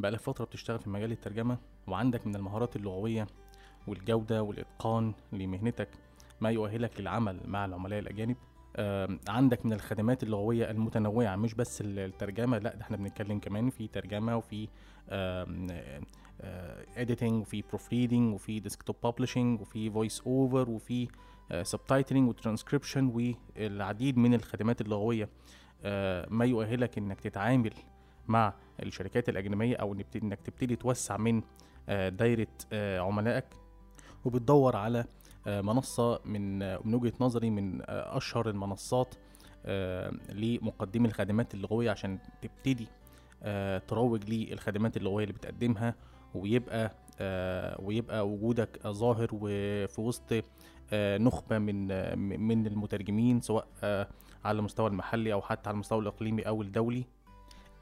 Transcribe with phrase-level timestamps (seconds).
[0.00, 3.26] بقالك فترة بتشتغل في مجال الترجمة وعندك من المهارات اللغوية
[3.88, 5.88] والجودة والإتقان لمهنتك
[6.40, 8.36] ما يؤهلك للعمل مع العملاء الأجانب.
[9.28, 13.88] عندك من الخدمات اللغوية المتنوعة مش بس ال- الترجمة لا ده إحنا بنتكلم كمان في
[13.88, 14.68] ترجمة وفي
[16.96, 21.08] editing وفي بروف ريدنج وفي ديسكتوب ببلشنج وفي فويس اوفر وفي
[21.62, 25.28] سبتايتلينج وترانسكريبشن والعديد من الخدمات اللغوية.
[25.84, 27.72] آه، ما يؤهلك إنك تتعامل
[28.28, 29.28] مع الشركات
[29.92, 31.42] إن بت- إنك تبتدي توسع من
[31.88, 33.44] آه، دايرة آه، عملائك
[34.24, 35.04] وبتدور على
[35.46, 39.14] آه، منصة من من وجهة نظري من أشهر المنصات
[40.32, 42.86] لمقدمي الخدمات اللغوية عشان تبتدي
[43.88, 45.94] تروج للخدمات اللغوية اللي بتقدمها
[46.34, 46.92] ويبقى
[47.82, 50.44] ويبقى وجودك ظاهر وفي وسط
[50.94, 51.86] نخبة من
[52.40, 53.66] من المترجمين سواء
[54.44, 57.04] على المستوى المحلي أو حتى على المستوى الإقليمي أو الدولي.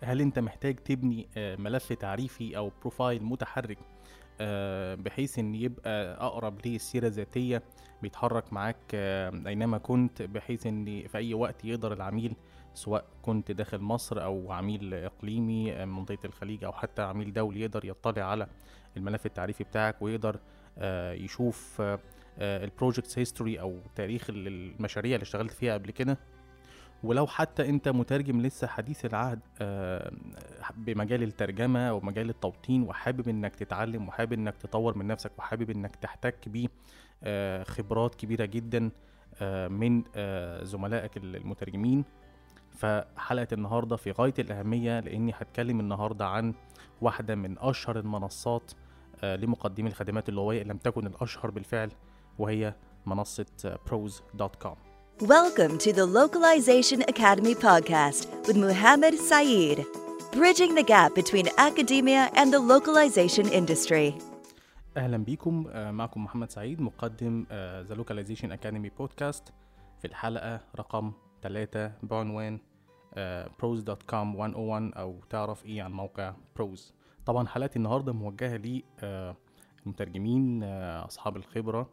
[0.05, 3.79] هل انت محتاج تبني آه، ملف تعريفي أو بروفايل متحرك
[4.41, 7.63] آه، بحيث ان يبقى اقرب للسيره الذاتيه
[8.03, 12.35] بيتحرك معاك آه، اينما كنت بحيث ان في اي وقت يقدر العميل
[12.75, 17.85] سواء كنت داخل مصر أو عميل اقليمي من منطقة الخليج أو حتى عميل دولي يقدر
[17.85, 18.47] يطلع على
[18.97, 20.41] الملف التعريفي بتاعك ويقدر
[21.25, 21.83] يشوف
[22.41, 26.19] ال projects history أو تاريخ ال- المشاريع اللي اشتغلت فيها قبل كده؟
[27.03, 30.13] ولو حتى انت مترجم لسه حديث العهد آه،
[30.77, 35.97] بمجال الترجمة أو مجال التوطين وحابب انك تتعلم وحابب انك تطور من نفسك وحابب انك
[35.97, 36.67] تحتك ب
[37.23, 38.91] آه، خبرات كبيرة جدا
[39.41, 40.03] آه، من
[40.63, 42.05] زملائك المترجمين.
[42.71, 46.55] فحلقة النهارده في غاية الأهمية لأني هتكلم النهارده عن
[47.01, 48.73] واحدة من أشهر المنصات
[49.23, 51.91] لمقدمي الخدمات اللغوية ان لم تكن الأشهر بالفعل
[52.39, 52.75] وهي
[53.07, 53.47] منصة
[53.91, 54.88] ProZ.com
[55.21, 59.85] Welcome to the Localization Academy podcast with Muhammad Saeed,
[60.33, 64.15] bridging the gap between academia and the localization industry.
[64.97, 67.47] أهلا بيكم آه، معكم محمد سعيد مقدم
[67.83, 69.53] The Localization Academy podcast
[69.99, 72.59] في الحلقة رقم 3 بعنوان
[73.63, 76.95] pros.com 101 أو تعرف إيه عن موقع بروز
[77.27, 78.57] طبعا حلقتي النهارده موجهة
[79.87, 81.87] للمترجمين أصحاب الخبرة آه،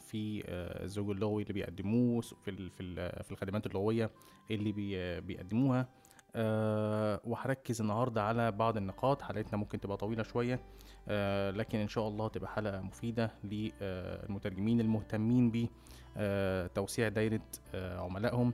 [0.00, 4.10] في آه، الزوج اللغوي اللي بيقدموه في في ال- في الخدمات اللغوية
[4.50, 5.88] اللي بي- بيقدموها.
[6.36, 10.60] آه، وهركز النهارده على بعض النقاط حلقتنا ممكن تبقى طويلة شوية
[11.08, 15.68] آه، لكن إن شاء الله تبقى حلقة مفيدة للمترجمين المهتمين
[16.16, 17.40] بتوسيع دايرة
[17.74, 18.52] آه، عملائهم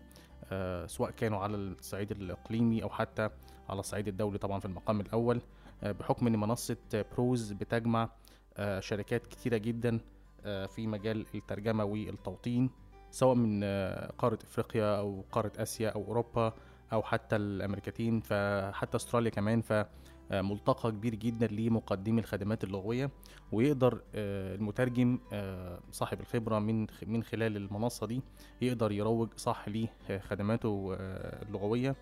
[0.52, 3.30] آه، سواء كانوا على الصعيد الإقليمي أو حتى
[3.68, 5.40] على الصعيد الدولي طبعا في المقام الأول.
[5.82, 6.76] آه، بحكم إن منصة
[7.12, 8.08] بروز بتجمع
[8.56, 10.00] آه، شركات كتيرة جدا آه،
[10.66, 12.70] في مجال الترجمة والتوطين
[13.10, 16.54] سواء من آه، قارة إفريقيا أو قارة آسيا أو أوروبا
[16.92, 19.72] أو حتى الأمريكتين فحتى أستراليا كمان ف
[20.32, 23.10] آه، ملتقى كبير جدا لمقدمي الخدمات اللغوية
[23.52, 28.20] ويقدر آه، المترجم آه، صاحب الخبرة من من خلال المنصة دي
[28.62, 31.96] يقدر يروج صح لخدماته آه، اللغوية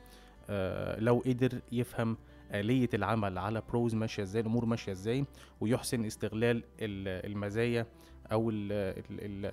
[0.50, 2.16] آه، لو قدر يفهم
[2.50, 5.25] آلية العمل على بروز ماشية إزاي الأمور ماشية إزاي
[5.61, 7.87] ويحسن استغلال ال- المزايا
[8.33, 9.47] أو ال ال ال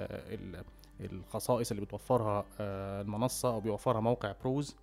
[0.56, 0.64] ال
[1.12, 4.76] الخصائص اللي بتوفرها آه، المنصة أو بيوفرها موقع بروز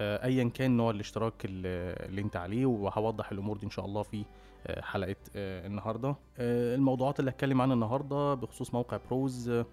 [0.00, 4.24] آه، ايا كان نوع الاشتراك اللي أنت عليه وهوضح الأمور دي إن شاء الله في
[4.66, 6.16] آه، حلقة النهارده.
[6.38, 9.64] الموضوعات اللي هتكلم عنها النهارده بخصوص موقع ProZ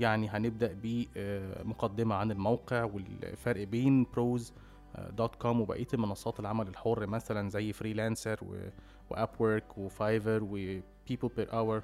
[0.00, 8.40] يعني هنبدأ بمقدمه عن الموقع والفرق بين ProZ.com وبقية المنصات العمل الحر مثلا زي Freelancer
[9.10, 11.82] و Upwork و Fiverr و PeoplePerHour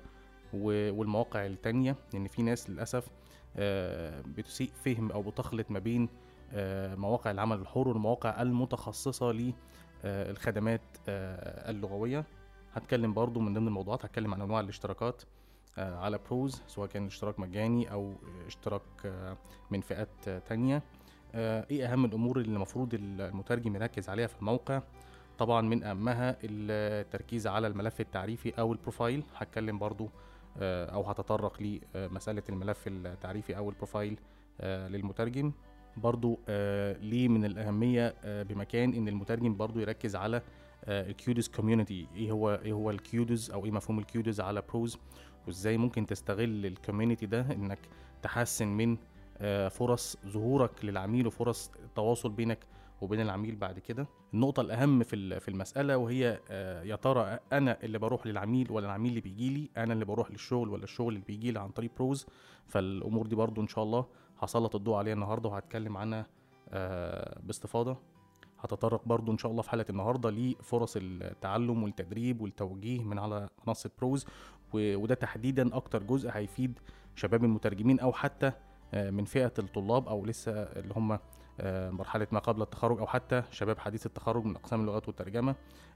[0.55, 3.09] والمواقع التانية لأن في ناس للأسف
[3.57, 6.09] آه، بتسيء فهم أو بتخلط ما بين
[6.53, 9.53] آه، مواقع العمل الحر والمواقع المتخصصة
[10.05, 12.25] للخدمات اللغوية.
[12.73, 15.23] هتكلم برضو من ضمن الموضوعات هتكلم عن أنواع الاشتراكات
[15.79, 18.15] آه، على ProZ سواء كان اشتراك مجاني أو
[18.47, 19.37] اشتراك آه،
[19.71, 20.83] من فئات آه، تانية.
[21.35, 24.83] آه، إيه أهم الأمور اللي المفروض المترجم يركز عليها في الموقع؟
[25.39, 29.23] طبعا من أهمها التركيز على الملف التعريفي أو ال profile.
[29.37, 30.09] هتكلم برضو آه،
[30.62, 31.62] أو هتطرق
[31.94, 34.19] لمسألة الملف التعريفي أو ال profile
[34.60, 35.52] آه، للمترجم.
[35.96, 40.43] برضو آه ليه من الأهمية آه بمكان إن المترجم برضو يركز على
[40.84, 44.41] آه ال KudoZ community إيه هو إيه هو ال KudoZ أو إيه مفهوم ال KudoZ
[44.40, 44.99] على ProZ
[45.46, 47.78] وإزاي ممكن تستغل ال community ده إنك
[48.22, 48.96] تحسن من
[49.38, 52.58] آه فرص ظهورك للعميل وفرص التواصل بينك
[53.00, 54.06] وبين العميل بعد كده.
[54.35, 59.09] النقطة الأهم في في المسألة وهي آه، يا ترى أنا اللي بروح للعميل ولا العميل
[59.11, 62.26] اللي بيجي لي؟ أنا اللي بروح للشغل ولا الشغل اللي بيجي لي عن طريق ProZ؟
[62.67, 64.06] فالأمور دي برضو إن شاء الله
[64.39, 66.27] هسلط الضوء عليها النهارده وهتكلم عنها
[66.69, 67.97] آه، باستفاضة.
[68.61, 73.91] هتطرق برضو إن شاء الله في حلقة النهارده لفرص التعلم والتدريب والتوجيه من على منصة
[73.99, 74.27] بروز
[74.75, 76.79] وده تحديدا أكتر جزء هيفيد
[77.15, 78.53] شباب المترجمين أو حتى
[78.94, 81.19] آه، من فئة الطلاب أو لسه اللي هم
[81.90, 85.55] مرحلة ما قبل التخرج أو حتى شباب حديث التخرج من أقسام اللغات والترجمة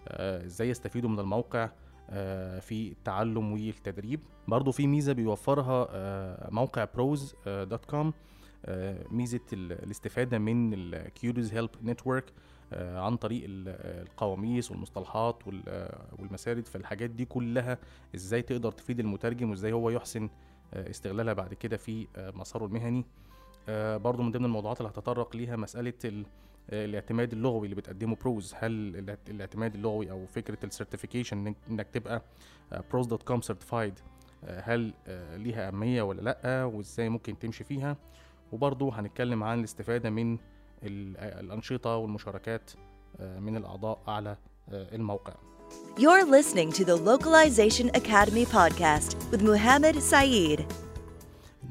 [0.09, 1.71] آه، إزاي يستفيدوا من الموقع
[2.11, 4.21] آه، في التعلم والتدريب.
[4.49, 8.13] برضو في ميزة بيوفرها آه، موقع ProZ.com
[9.11, 12.25] ميزة ال- الاستفادة من ال KudoZ help network
[12.73, 17.79] عن طريق ال- القواميس والمصطلحات وال- آه، والمسارد فالحاجات دي كلها
[18.15, 20.29] إزاي تقدر تفيد المترجم وإزاي هو يحسن
[20.75, 22.99] آه، استغلالها بعد كده في آه، مساره المهني.
[22.99, 23.32] آه،
[23.99, 26.27] برضو من ضمن الموضوعات اللي هتطرق ليها مسألة ال-
[26.71, 28.55] آه، الاعتماد اللغوي اللي بتقدمه ProZ.
[28.59, 32.23] هل الاعت- الاعتماد اللغوي أو فكرة ال certification إنك تبقى
[32.91, 33.99] ProZ.com certified
[34.49, 37.97] هل آه، ليها أهمية ولا لأ؟ وإزاي ممكن تمشي فيها؟
[38.53, 40.39] وبرضو هنتكلم عن الاستفادة من
[40.83, 42.71] ال- آه، الأنشطة والمشاركات
[43.21, 44.37] آه، من الأعضاء على
[44.73, 45.35] آه، الموقع.
[45.97, 50.61] You're listening to the Localization Academy podcast with Muhammad Saeed.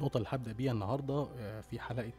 [0.02, 2.12] النقطة اللي هبدأ بيها النهاردة آه، في حلقة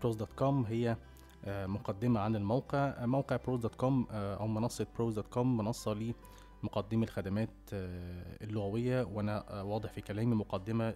[0.00, 0.96] ProZ.com هي
[1.44, 6.14] آه، مقدمة عن الموقع آه، موقع ProZ.com أو منصة ProZ.com منصة
[6.62, 9.02] لمقدمي الخدمات اللغوية.
[9.02, 10.94] وأنا واضح في كلامي مقدمة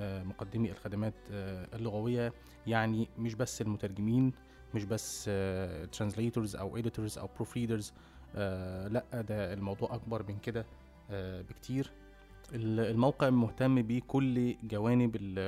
[0.00, 1.14] مقدمي الخدمات
[1.74, 2.32] اللغوية.
[2.66, 4.32] يعني مش بس المترجمين
[4.74, 5.24] مش بس
[5.92, 7.92] ترانسليتورز أو editors أو proofreaders
[8.92, 10.66] لأ ده الموضوع أكبر من كده
[11.50, 11.92] بكتير.
[12.52, 15.38] الموقع مهتم بكل جوانب ال-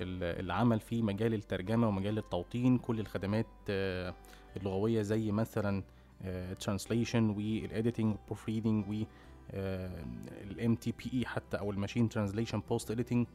[0.00, 4.14] ال- العمل في مجال الترجمة ومجال التوطين كل الخدمات آه،
[4.56, 5.82] اللغوية زي مثلا
[6.60, 13.26] translation وال editing وال proofreading وال MTPE حتى أو الماشين ترانسليشن بوست اديتنج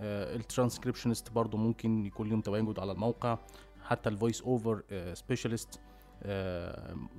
[0.00, 3.38] الترانسكريبشنست برضو ممكن يكون لهم تواجد على الموقع
[3.82, 4.82] حتى ال voice over
[5.14, 5.80] specialist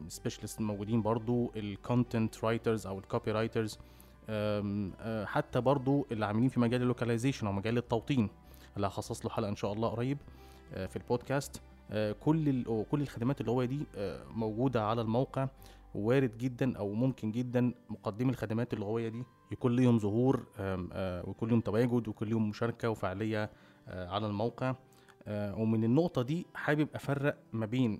[0.07, 3.79] specialist موجودين برضو ال content writers أو ال copywriters آه،
[5.25, 8.29] حتى برضو اللي عاملين في مجال ال localization أو مجال التوطين
[8.75, 10.17] اللي هخصص له حلقة إن شاء الله قريب
[10.73, 15.47] آه، في البودكاست آه، كل كل الخدمات اللغويه دي آه، موجودة على الموقع
[15.95, 20.45] وارد جدا أو ممكن جدا مقدمي الخدمات اللغويه دي يكون ليهم ظهور
[21.27, 23.49] ويكون ليهم تواجد ويكون ليهم مشاركة وفعالية
[23.87, 24.75] على الموقع
[25.29, 27.99] ومن النقطة دي حابب أفرق ما بين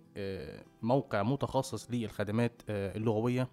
[0.82, 3.48] موقع متخصص للخدمات اللغوية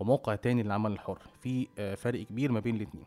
[0.00, 1.18] وموقع تاني للعمل الحر.
[1.40, 3.04] في آه، فرق كبير ما بين الاتنين.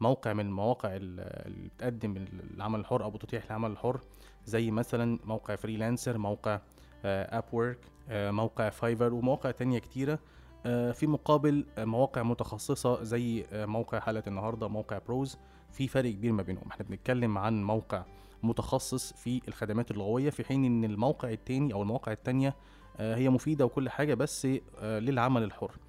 [0.00, 4.00] موقع من المواقع ال- اللي بتقدم العمل الحر أو بتتيح العمل الحر
[4.44, 6.60] زي مثلا موقع Freelancer موقع
[7.04, 7.78] Upwork
[8.10, 10.18] موقع Fiverr ومواقع تانية كتيرة.
[10.66, 15.38] آه، في مقابل آه، مواقع متخصصة زي آه، موقع حلقة النهاردة موقع ProZ
[15.72, 16.64] في فرق كبير ما بينهم.
[16.70, 18.04] إحنا بنتكلم عن موقع
[18.42, 22.54] متخصص في الخدمات اللغوية في حين إن الموقع التاني أو المواقع التانية
[22.96, 24.48] آه، هي مفيدة وكل حاجة بس
[24.78, 25.70] آه، للعمل الحر.
[25.70, 25.85] آه،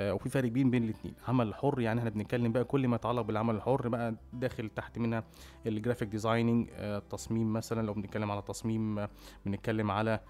[0.00, 3.54] وفي فرق كبير بين الاثنين عمل الحر يعني إحنا بنتكلم بقى كل ما يتعلق بالعمل
[3.54, 5.24] الحر بقى داخل تحت منها
[5.66, 9.08] ال graphic designing التصميم مثلا لو بنتكلم على تصميم آه،
[9.46, 10.20] بنتكلم على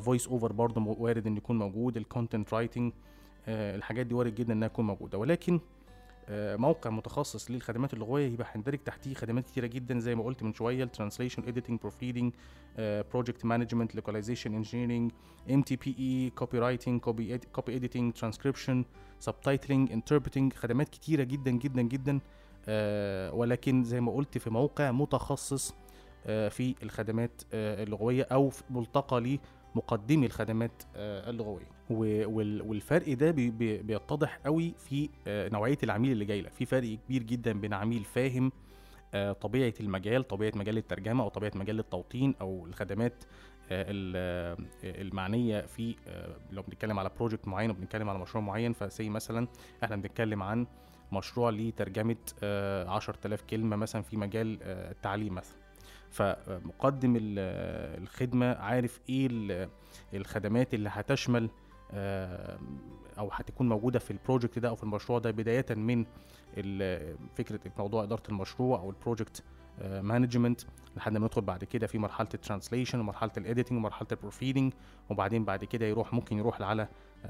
[0.00, 2.92] voice over برضه وارد إن يكون موجود ال content writing
[3.48, 5.18] الحاجات دي وارد جدا إنها تكون موجودة.
[5.18, 5.60] ولكن آه،
[6.30, 10.84] موقع متخصص للخدمات اللغوية يبقى هيندرج تحتيه خدمات كتيرة جدا زي ما قلت من شوية
[10.84, 12.32] ال translation editing proofreading
[12.78, 15.12] project management localization engineering
[15.50, 17.34] ام تي بي اي كوبي رايتنج كوبي
[17.68, 18.84] اديتنج ترانسكريبشن
[19.20, 22.20] سبتايتلنج انتربريتنج خدمات كتيرة جدا جدا جدا.
[22.68, 25.74] آه، ولكن زي ما قلت في موقع متخصص
[26.26, 29.38] آه، في الخدمات آه، اللغوية أو ملتقى
[29.74, 31.66] لمقدمي الخدمات آه، اللغوية.
[31.94, 36.98] والفرق ده بي- بي- بيتضح قوي في آه، نوعية العميل اللي جاي لك في فرق
[37.06, 38.52] كبير جدا بين عميل فاهم
[39.14, 43.24] آه، طبيعة المجال طبيعة مجال الترجمة أو طبيعة مجال التوطين أو الخدمات
[43.70, 45.94] آه، ال- المعنية في
[46.50, 48.72] لو بنتكلم على project معين وبنتكلم على مشروع معين.
[48.72, 49.48] ف say مثلا
[49.84, 50.66] إحنا بنتكلم عن
[51.12, 55.56] مشروع لترجمة آه، 10000 كلمة مثلا في مجال التعليم مثلا.
[56.10, 59.68] فمقدم ال- الخدمة عارف إيه ال-
[60.14, 61.50] الخدمات اللي هتشمل
[63.18, 66.04] أو هتكون موجودة في ال project ده أو في المشروع ده بداية من
[67.34, 69.42] فكرة موضوع إدارة المشروع أو ال project
[69.84, 70.60] management
[70.96, 74.72] لحد ما ندخل بعد كده في مرحلة ال translation ومرحلة ال editing ومرحلة ال proofreading
[75.10, 76.88] وبعدين بعد كده يروح ممكن يروح على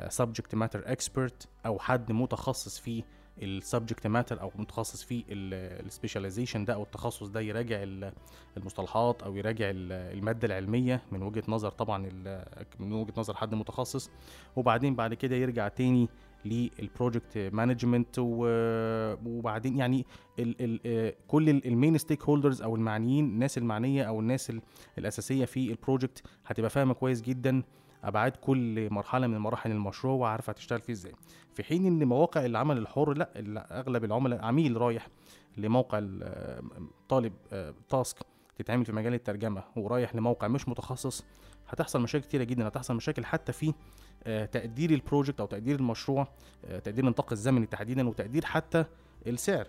[0.08, 3.04] subject matter expert أو حد متخصص في
[3.42, 8.12] ال subject matter أو متخصص في ال specialization ده أو التخصص ده يراجع ال-
[8.56, 11.98] المصطلحات أو يراجع ال- المادة العلمية من وجهة نظر طبعا
[12.80, 14.10] من وجهة نظر حد متخصص.
[14.56, 16.08] وبعدين بعد كده يرجع تاني
[16.44, 20.06] لل project management وبعدين يعني
[20.38, 24.62] ال ال آه، كل ال main stakeholders أو المعنيين الناس المعنية أو الناس ال-
[24.98, 27.62] الأساسية في ال project هتبقى فاهمة كويس جدا.
[28.04, 31.12] أبعاد كل مرحلة من مراحل المشروع وعارفة هتشتغل فيه إزاي
[31.54, 33.30] في حين إن مواقع العمل الحر لأ
[33.80, 35.08] أغلب العملاء عميل رايح
[35.56, 36.62] لموقع ال-
[37.08, 38.16] طالب آه، task
[38.58, 41.24] تتعمل في مجال الترجمة ورايح لموقع مش متخصص
[41.68, 43.74] هتحصل مشاكل كتيرة جدا هتحصل مشاكل حتى في
[44.24, 46.26] آه، تقدير ال project أو تقدير المشروع
[46.64, 48.84] آه، تقدير النطاق الزمني تحديدا وتقدير حتى
[49.26, 49.66] السعر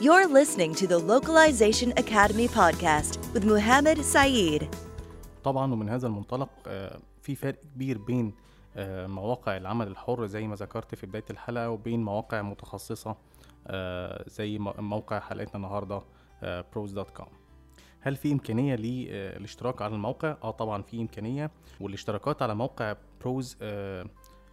[0.00, 4.64] You're listening to the Localization Academy podcast with Muhammad Saeed.
[5.44, 8.34] طبعا ومن هذا المنطلق آه، في فرق كبير بين
[8.76, 13.16] آه، مواقع العمل الحر زي ما ذكرت في بداية الحلقة وبين مواقع متخصصة
[13.66, 16.02] آه، زي موقع حلقتنا النهاردة
[16.42, 17.26] بروز دوت كوم
[18.00, 21.50] هل في إمكانية للاشتراك على الموقع؟ آه طبعا في إمكانية
[21.80, 24.06] والاشتراكات على موقع ProZ آه،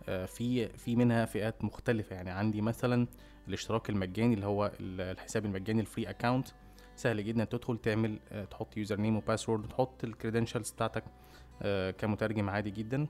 [0.09, 2.15] آه، في في منها فئات مختلفة.
[2.15, 3.07] يعني عندي مثلا
[3.47, 6.47] الاشتراك المجاني اللي هو ال- الحساب المجاني ال free account
[6.95, 11.03] سهل جدا تدخل تعمل آه، تحط username و password وتحط ال credentials بتاعتك.
[11.03, 11.09] آه،
[11.97, 13.07] كمترجم عادي جدا.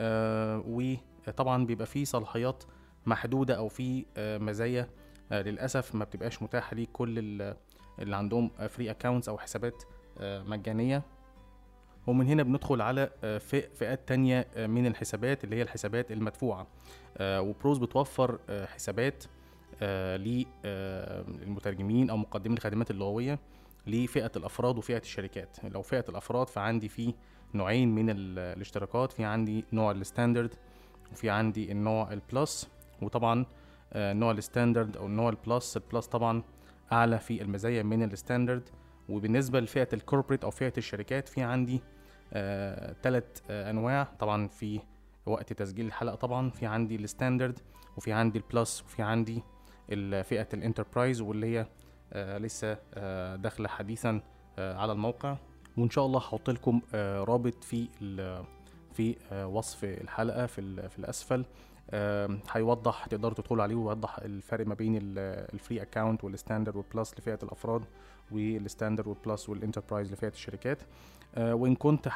[0.00, 2.64] آه، وطبعا بيبقى فيه صلاحيات
[3.06, 4.88] محدودة أو في آه، مزايا
[5.32, 7.56] آه، للأسف ما بتبقاش متاحة لكل ال-
[7.98, 9.82] اللي عندهم free accounts أو حسابات
[10.18, 11.02] آه، مجانية.
[12.06, 16.66] ومن هنا بندخل على آه، فئ- فئات تانية آه، من الحسابات اللي هي الحسابات المدفوعة.
[17.18, 19.24] آه، و ProZ بتوفر آه، حسابات
[20.64, 23.38] للمترجمين أو مقدمين الخدمات اللغوية
[23.86, 25.56] لفئة الأفراد وفئة الشركات.
[25.64, 27.14] لو فئة الأفراد فعندي في
[27.54, 29.12] نوعين من ال- الاشتراكات.
[29.12, 30.54] في عندي نوع ال standard
[31.12, 32.68] وفي عندي النوع ال plus.
[33.02, 33.46] وطبعا
[33.92, 36.42] آه، نوع ال standard أو النوع ال plus ال plus طبعا
[36.92, 38.68] أعلى في المزايا من ال standard.
[39.08, 41.80] وبالنسبة لفئة ال corporate أو فئة الشركات في عندي
[43.02, 44.04] ثلاث أنواع.
[44.18, 44.80] طبعا في
[45.26, 47.58] وقت تسجيل الحلقة طبعا في عندي ال standard
[47.96, 49.42] وفي عندي ال plus وفي عندي
[50.22, 51.66] فئة ال enterprise واللي هي
[52.12, 54.20] آه، لسه آه، داخلة حديثا
[54.58, 55.36] آه، على الموقع.
[55.76, 57.88] وإن شاء الله هحط لكم آه، رابط في
[58.92, 61.44] في آه، وصف الحلقة في في الأسفل.
[61.94, 66.89] آم، هيوضح تقدروا تدخلوا عليه ويوضح الفرق ما بين ال free account وال standard وال
[66.89, 67.84] plus لفئة الأفراد
[68.32, 70.78] وال standard وال plus وال enterprise لفئة الشركات.
[71.34, 72.08] آه، وإن كنت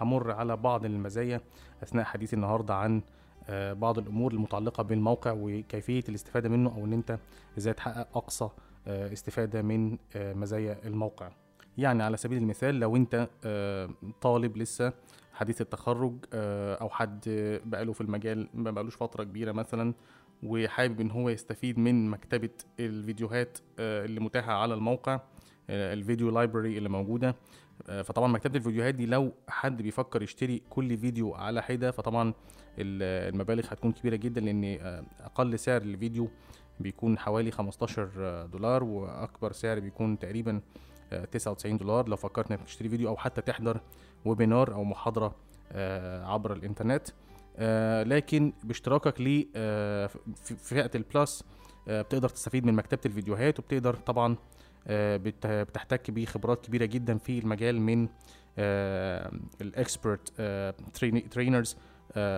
[0.00, 1.40] همر على بعض المزايا
[1.82, 3.02] أثناء حديثي النهارده عن
[3.48, 7.18] آه، بعض الأمور المتعلقة بالموقع وكيفية الاستفادة منه أو إن أنت
[7.58, 8.48] إزاي تحقق أقصى
[8.86, 11.30] آه، استفادة من آه، مزايا الموقع.
[11.78, 13.90] يعني على سبيل المثال لو انت آه،
[14.20, 14.92] طالب لسه
[15.32, 17.20] حديث التخرج آه، أو حد
[17.64, 19.94] بقاله في المجال ما بقالوش فترة كبيرة مثلا
[20.42, 25.20] وحابب إن هو يستفيد من مكتبة الفيديوهات آه، اللي متاحة على الموقع
[25.70, 27.34] الفيديو لايبرري اللي موجودة
[28.04, 32.28] فطبعا مكتبة الفيديوهات دي لو حد بيفكر يشتري كل فيديو على حدة فطبعا
[32.78, 34.64] ال- المبالغ هتكون كبيرة جدا لأن
[35.20, 36.28] أقل سعر للفيديو
[36.80, 40.60] بيكون حوالي 15 دولار وأكبر سعر بيكون تقريبا
[41.30, 43.80] 99 دولار لو فكرت انك تشتري فيديو أو حتى تحضر
[44.24, 45.34] webinar أو محاضرة
[45.72, 47.08] آه، عبر الانترنت.
[47.58, 51.44] آه، لكن باشتراكك ل آه، في فئة ال plus
[51.88, 54.36] آه، بتقدر تستفيد من مكتبة الفيديوهات وبتقدر طبعا
[54.86, 58.08] آه، بت- بتحتك بخبرات كبيرة جدا في المجال من
[59.60, 60.32] ال expert
[61.30, 61.76] trainers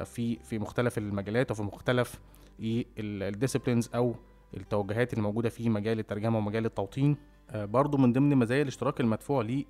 [0.05, 2.21] في في مختلف المجالات وفي مختلف
[2.61, 4.15] ال disciplines أو
[4.57, 7.11] التوجهات اللي موجوده في مجال الترجمة ومجال التوطين.
[7.13, 9.65] آه، برضو من ضمن مزايا الاشتراك المدفوع لل-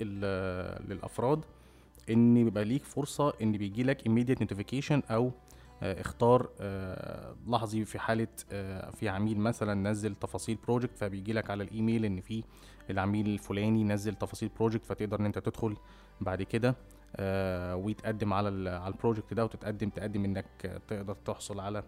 [0.88, 1.44] للأفراد
[2.10, 5.30] إن بيبقى ليك فرصة إن بيجي لك immediate notification أو
[5.82, 11.50] آه، إخطار آه، لحظي في حالة آه، في عميل مثلا نزل تفاصيل project فبيجي لك
[11.50, 12.44] على الإيميل إن في
[12.90, 15.76] العميل الفلاني نزل تفاصيل project فتقدر إن أنت تدخل
[16.20, 16.74] بعد كده
[17.16, 21.78] آه، ويتقدم على على ال project ده وتتقدم تقدم إنك آه، تقدر تحصل على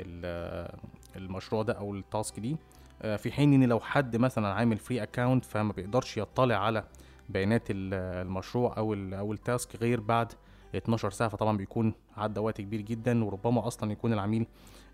[0.00, 0.78] ال- آه،
[1.16, 2.52] المشروع ده أو ال task دي.
[2.52, 2.56] آه،
[3.02, 6.84] في حين إن لو حد مثلا عامل free account فما بيقدرش يطلع على
[7.28, 7.94] بيانات ال-
[8.26, 10.32] المشروع أو أو ال task غير بعد
[10.76, 14.46] 12 ساعة فطبعا بيكون عدى وقت كبير جدا وربما أصلا يكون العميل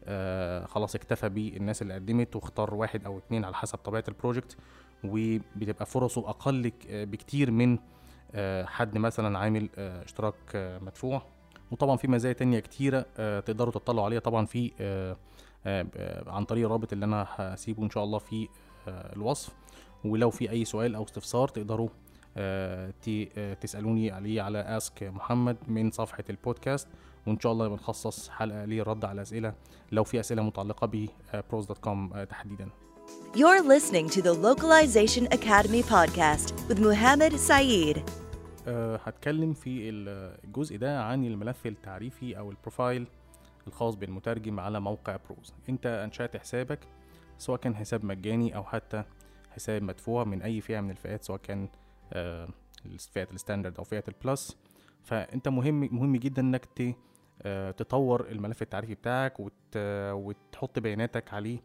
[0.05, 4.57] آه خلاص اكتفى بالناس اللي قدمت واختار واحد أو اتنين على حسب طبيعة ال project
[5.05, 7.79] وبتبقى فرصه أقل آه، بكتير من
[8.35, 11.23] آه حد مثلا عامل آه اشتراك آه مدفوع.
[11.71, 14.19] وطبعا في مزايا تانية كتيرة آه تقدروا تطلعوا عليها.
[14.21, 15.17] طبعا في آه آه آه،
[16.27, 18.49] عن طريق الرابط اللي أنا هسيبه إن شاء الله في
[18.89, 19.53] آه الوصف.
[20.05, 21.89] ولو في أي سؤال أو استفسار تقدروا
[22.37, 22.93] آه،
[23.39, 26.89] آه، تسألوني عليه على اسك محمد من صفحة البودكاست.
[27.27, 29.55] وإن شاء الله بنخصص حلقة للرد على أسئلة.
[29.93, 30.87] لو في أسئلة متعلقة
[31.35, 32.69] ببروز دوت كوم تحديدا.
[33.35, 38.01] You're listening to the Localization Academy podcast with Muhammad Saeed.
[38.69, 43.07] آه، هتكلم في ال- الجزء ده عن الملف التعريفي أو البروفايل
[43.69, 45.55] الخاص بالمترجم على موقع ProZ.
[45.69, 46.79] انت انشأت حسابك
[47.39, 49.05] سواء كان حساب مجاني أو حتى
[49.51, 51.69] حساب مدفوع من أي فئة من الفئات سواء كان
[52.13, 52.49] آه،
[52.99, 54.57] فئة standard أو فئة ال plus.
[55.03, 56.97] فأنت مهم مهم جدا إنك
[57.43, 59.53] آه، تطور الملف التعريفي بتاعك وت...
[60.13, 61.59] وتحط بياناتك عليه.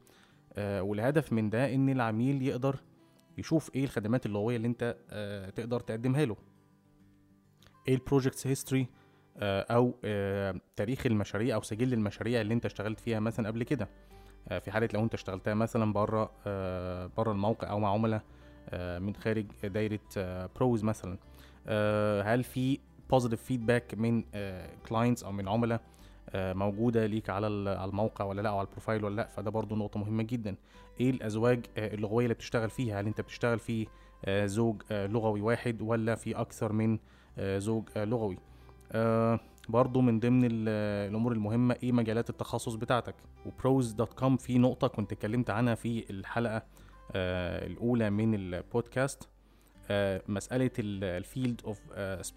[0.54, 2.76] آه، والهدف من ده إن العميل يقدر
[3.38, 4.96] يشوف إيه الخدمات اللغوية اللي أنت
[5.56, 6.36] تقدر تقدمها له.
[7.88, 8.88] إيه ال projects history
[9.42, 13.90] أو آه، تاريخ المشاريع أو سجل المشاريع اللي أنت اشتغلت فيها مثلا قبل كده.
[14.50, 16.32] آه، في حالة لو أنت اشتغلتها مثلا بره
[17.18, 18.22] بره الموقع أو مع عملاء
[18.70, 20.00] آه، من خارج دايرة
[20.56, 21.18] ProZ مثلا.
[21.68, 22.80] آه، هل في
[23.10, 24.24] positive feedback من
[24.90, 25.82] clients أو من عملاء
[26.30, 29.52] آه، موجودة ليك على ال- على الموقع ولا لأ أو على البروفايل ولا لأ؟ فده
[29.52, 30.56] برضو نقطة مهمة جدا.
[31.00, 33.88] إيه الأزواج آه، اللغوية اللي بتشتغل فيها؟ هل أنت بتشتغل في
[34.26, 37.00] آه، زوج آه، لغوي واحد ولا في أكثر من
[37.38, 38.40] آه، زوج آه، لغوي؟ آه،
[39.70, 40.70] برضو من ضمن ال-
[41.10, 43.16] الأمور المهمة إيه مجالات التخصص بتاعتك.
[43.46, 46.64] و ProZ dot com في نقطة كنت اتكلمت عنها في الحلقة
[47.12, 49.30] آه، الأولى من البودكاست.
[49.90, 51.80] آه، مسألة ال field of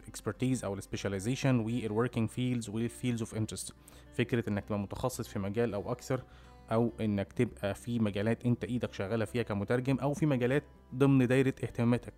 [0.08, 3.74] expertise أو ال specialization وال working fields وال fields of interest
[4.14, 6.22] فكرة إنك تبقى متخصص في مجال أو أكثر
[6.72, 10.62] أو إنك تبقى في مجالات أنت إيدك شغالة فيها كمترجم أو في مجالات
[10.94, 12.14] ضمن دايرة اهتماماتك.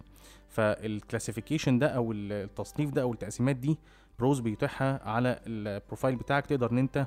[0.48, 3.78] فال classification ده أو التصنيف ده أو التقسيمات دي
[4.18, 7.06] ProZ بيتيحها على البروفايل بتاعك تقدر إن أنت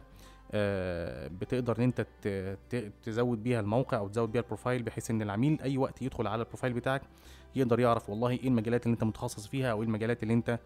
[0.54, 2.08] آه، بتقدر إن أنت
[3.04, 6.74] تزود بيها الموقع أو تزود بيها البروفايل بحيث إن العميل أي وقت يدخل على البروفايل
[6.74, 7.02] بتاعك
[7.56, 10.60] يقدر يعرف والله إيه المجالات اللي أنت متخصص فيها أو إيه المجالات اللي أنت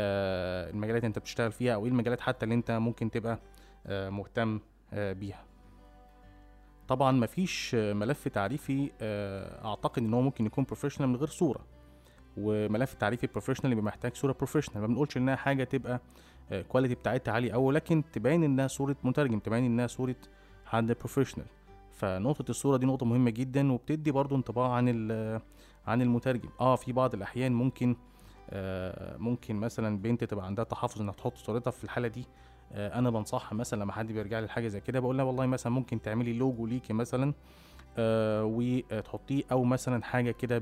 [0.00, 3.38] آه، المجالات اللي أنت بتشتغل فيها أو إيه المجالات حتى اللي أنت ممكن تبقى
[3.86, 4.60] آه، مهتم
[4.92, 5.44] بيها.
[6.88, 8.90] طبعا مفيش ملف تعريفي
[9.64, 11.64] أعتقد إن هو ممكن يكون professional من غير صورة.
[12.36, 16.00] وملف تعريفي professional يبقى محتاج صورة professional ما بنقولش إنها حاجة تبقى
[16.68, 20.16] quality بتاعتها عالية قوي لكن تبين إنها صورة مترجم تبين إنها صورة
[20.66, 21.46] حد professional
[21.92, 24.88] فنقطة الصورة دي نقطة مهمة جدا وبتدي برضو انطباع عن
[25.86, 26.48] عن المترجم.
[26.60, 27.96] آه في بعض الأحيان ممكن
[28.50, 32.24] آه ممكن مثلا بنت تبقى عندها تحفظ إنها تحط صورتها في الحالة دي.
[32.72, 35.72] آه أنا بنصحها مثلا لما حد بيرجع لي لحاجه زي كده بقول لها والله مثلا
[35.72, 37.34] ممكن تعملي لوجو ليكي مثلا
[37.98, 40.58] آه وتحطيه أو مثلا حاجة كده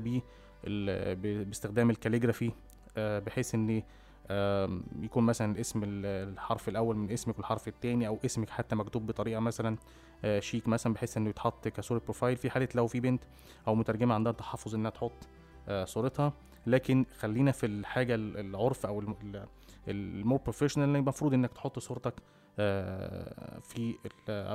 [0.63, 2.51] باستخدام الكاليجرافي
[2.97, 3.83] آه بحيث إن
[5.01, 9.77] يكون مثلا ال- الحرف الأول من اسمك والحرف الثاني أو اسمك حتى مكتوب بطريقة مثلا
[10.25, 13.23] آه، شيك مثلا بحيث إنه يتحط كصورة بروفايل في حالة لو في بنت
[13.67, 15.27] أو مترجمة عندها تحفظ إنها تحط
[15.67, 16.33] آه، صورتها.
[16.67, 19.45] لكن خلينا في الحاجة ال- العرف أو الم- ال-
[19.87, 22.13] ال more professional المفروض إنك تحط صورتك
[23.63, 23.93] في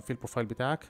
[0.02, 0.84] في البروفايل بتاعك.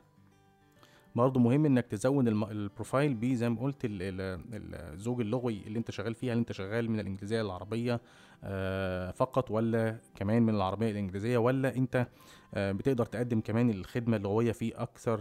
[1.14, 5.90] برضه مهم إنك تزود البروفايل ب زي ما قلت ال- ال- الزوج اللغوي اللي أنت
[5.90, 8.00] شغال فيها هل أنت شغال من الإنجليزية للعربية
[8.44, 12.06] آه، فقط ولا كمان من العربية للإنجليزية ولا أنت
[12.54, 15.20] آه، بتقدر تقدم كمان الخدمة اللغوية في أكثر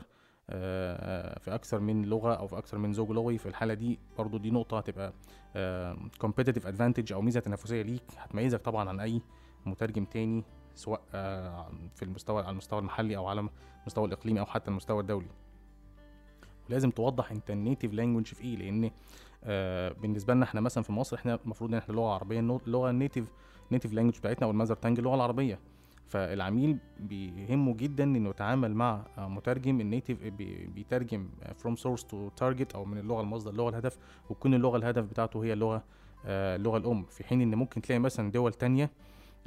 [0.50, 4.38] آه، في أكثر من لغة أو في أكثر من زوج لغوي؟ في الحالة دي برضو
[4.38, 5.14] دي نقطة هتبقى
[6.26, 9.22] competitive advantage أو ميزة تنافسية ليك هتميزك طبعا عن أي
[9.66, 10.44] مترجم تاني
[10.76, 11.02] سواء
[11.96, 13.48] في المستوى على المستوى المحلي أو على
[13.82, 15.28] المستوى الإقليمي أو حتى المستوى الدولي.
[16.70, 18.92] ولازم توضح انت ال native language في إيه لأن
[19.44, 22.96] آه بالنسبة لنا إحنا مثلا في مصر إحنا المفروض ان إحنا لغة عربية اللغة ال
[22.96, 23.32] native
[23.72, 25.60] native language بتاعتنا أو ال mother tongue اللغة العربية.
[26.08, 32.30] فالعميل بيهمه جدا إنه يتعامل مع آه، مترجم ال native بي- بيترجم from source to
[32.30, 33.98] target أو من اللغة المصدر اللغة الهدف
[34.30, 35.84] وتكون اللغة الهدف بتاعته هي اللغة
[36.26, 37.04] آه، اللغة الأم.
[37.04, 38.92] في حين إن ممكن تلاقي مثلا دول تانية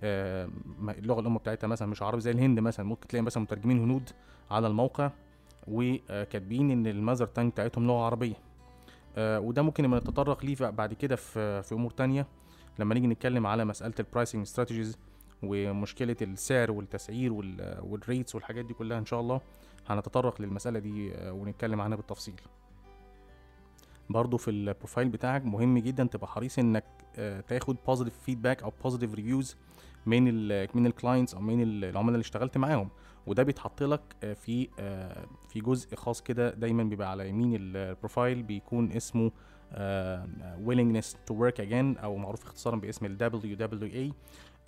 [0.00, 0.48] آه،
[0.88, 4.10] اللغة الأم بتاعتها مثلا مش عربي زي الهند مثلا ممكن تلاقي مثلا مترجمين هنود
[4.50, 5.10] على الموقع
[5.68, 8.34] وكاتبين إن ال mother tongue بتاعتهم لغة عربية.
[9.16, 12.26] آه، وده ممكن نبقى نتطرق ليه بعد كده في في أمور تانية.
[12.78, 14.98] لما نيجي نتكلم على مسألة ال pricing strategies
[15.42, 19.40] ومشكلة السعر والتسعير وال- وال rates والحاجات دي كلها إن شاء الله
[19.88, 22.34] هنتطرق للمسألة دي آه، ونتكلم عنها بالتفصيل.
[24.10, 26.84] برضو في البروفايل بتاعك مهم جدا تبقى حريص إنك
[27.16, 29.56] آه، تاخد positive feedback أو positive reviews
[30.06, 32.88] من ال من ال clients أو من ال- العملاء اللي اشتغلت معاهم.
[33.26, 37.76] وده بيتحط لك آه، في آه، في جزء خاص كده دايما بيبقى على يمين ال-
[37.76, 39.30] البروفايل بيكون اسمه
[39.72, 40.26] آه،
[40.66, 44.12] willingness to work again أو معروف اختصارا باسم ال WWA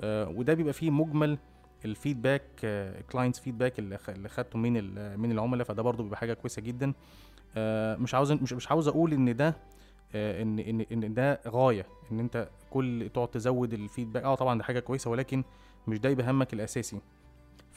[0.05, 1.39] وده بيبقى فيه مجمل
[1.85, 2.43] ال feedback
[3.13, 4.73] clients feedback اللي خدته من
[5.21, 6.93] من العملاء فده برضو بيبقى حاجة كويسة جدا.
[8.03, 9.57] مش عاوز مش مش عاوز أقول إن ده
[10.15, 14.23] إن إن إن ده غاية إن أنت كل تقعد تزود ال feedback.
[14.23, 15.45] آه طبعا ده حاجة كويسة ولكن
[15.87, 17.01] مش ده يبقى همك الأساسي.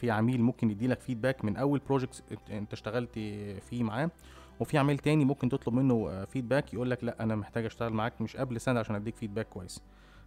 [0.02, 3.14] في عميل ممكن يديلك feedback من أول project انت اشتغلت
[3.70, 4.10] فيه معاه
[4.60, 8.38] وفي عميل تاني ممكن تطلب منه feedback يقول لك لا أنا محتاج أشتغل معاك مش
[8.38, 9.82] قبل سنة عشان أديك feedback كويس.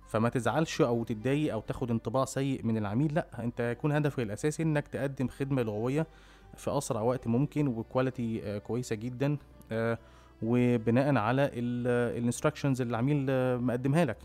[0.09, 4.63] فما تزعلش أو تتضايق أو تاخد انطباع سيء من العميل لا أنت يكون هدفك الأساسي
[4.63, 6.07] إنك تقدم خدمة لغوية
[6.57, 9.37] في أسرع وقت ممكن وب quality آه، كويسة جدا
[9.73, 9.99] آه،
[10.43, 14.19] وبناء على ال instructions اللي العميل آه، مقدمها لك.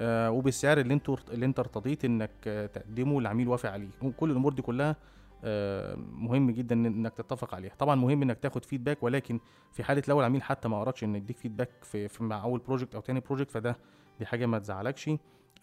[0.00, 3.88] وبالسعر اللي انت اللي انت ارتضيت انك آه تقدمه العميل وافق عليه.
[4.02, 4.96] وكل الأمور دي كلها
[5.44, 7.72] آه مهم جدا إنك تتفق عليها.
[7.78, 9.40] طبعا مهم إنك تاخد feedback ولكن
[9.72, 12.94] في حالة لو العميل حتى ما ارادش ان يديك feedback في, في مع أول project
[12.94, 13.76] أو تاني project فده
[14.18, 15.10] دي حاجة ما تزعلكش.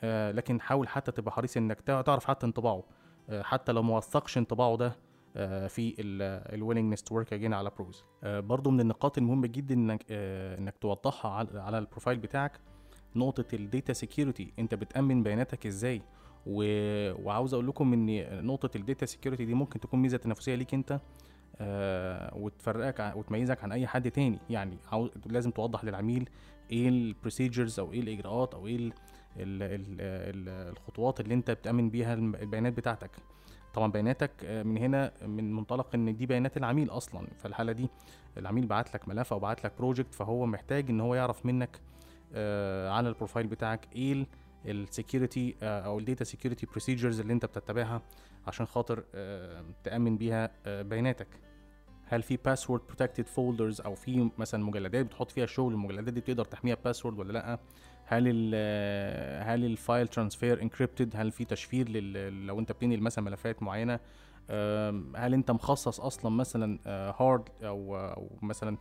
[0.03, 2.83] آه لكن حاول حتى تبقى حريص إنك تع- تعرف حتى انطباعه.
[3.29, 4.95] آه حتى لو ما وثقش انطباعه ده
[5.35, 10.05] آه، في ال willingness to work again على ProZ برضو من النقاط المهمة جدا إنك
[10.11, 12.59] آه، إنك توضحها على البروفايل بتاعك.
[13.15, 16.01] نقطة ال data security انت بتأمن بياناتك إزاي؟
[16.45, 16.63] و...
[17.23, 20.99] وعاوز أقول لكم ان نقطة ال data security دي ممكن تكون ميزة تنافسية ليك انت
[21.61, 24.39] آه وتفرقك وتميزك عن اي حد تاني.
[24.49, 24.77] يعني
[25.25, 26.29] لازم توضح للعميل
[26.71, 28.83] إيه ال procedures أو إيه الاجراءات أو إيه ال...
[29.37, 29.63] ال...
[29.63, 30.01] ال...
[30.01, 30.49] ال...
[30.71, 33.11] الخطوات اللي انت بتأمن بيها البيانات بتاعتك.
[33.73, 37.27] طبعا بياناتك آه، من هنا من منطلق ان دي بيانات العميل أصلا.
[37.37, 37.89] فالحالة دي
[38.37, 41.79] العميل بعت لك ملف أو بعت لك project فهو محتاج ان هو يعرف منك
[42.89, 44.25] على ال profile بتاعك إيه
[44.65, 48.01] ال security أو ال data security procedures اللي انت بتتبعها
[48.47, 51.27] عشان خاطر آه، تأمن بيها آه، بياناتك.
[52.05, 56.45] هل في password protected folders أو في مثلا مجلدات بتحط فيها شغل المجلدات دي بتقدر
[56.45, 57.59] تحميها password ولا لأ؟
[58.05, 58.55] هل ال
[59.43, 61.89] هل ال file transfer encrypted هل في تشفير
[62.29, 63.99] لو انت بتنقل مثلا ملفات معينة؟
[65.15, 66.79] هل انت مخصص أصلا مثلا
[67.19, 68.77] hard أو أو مثلا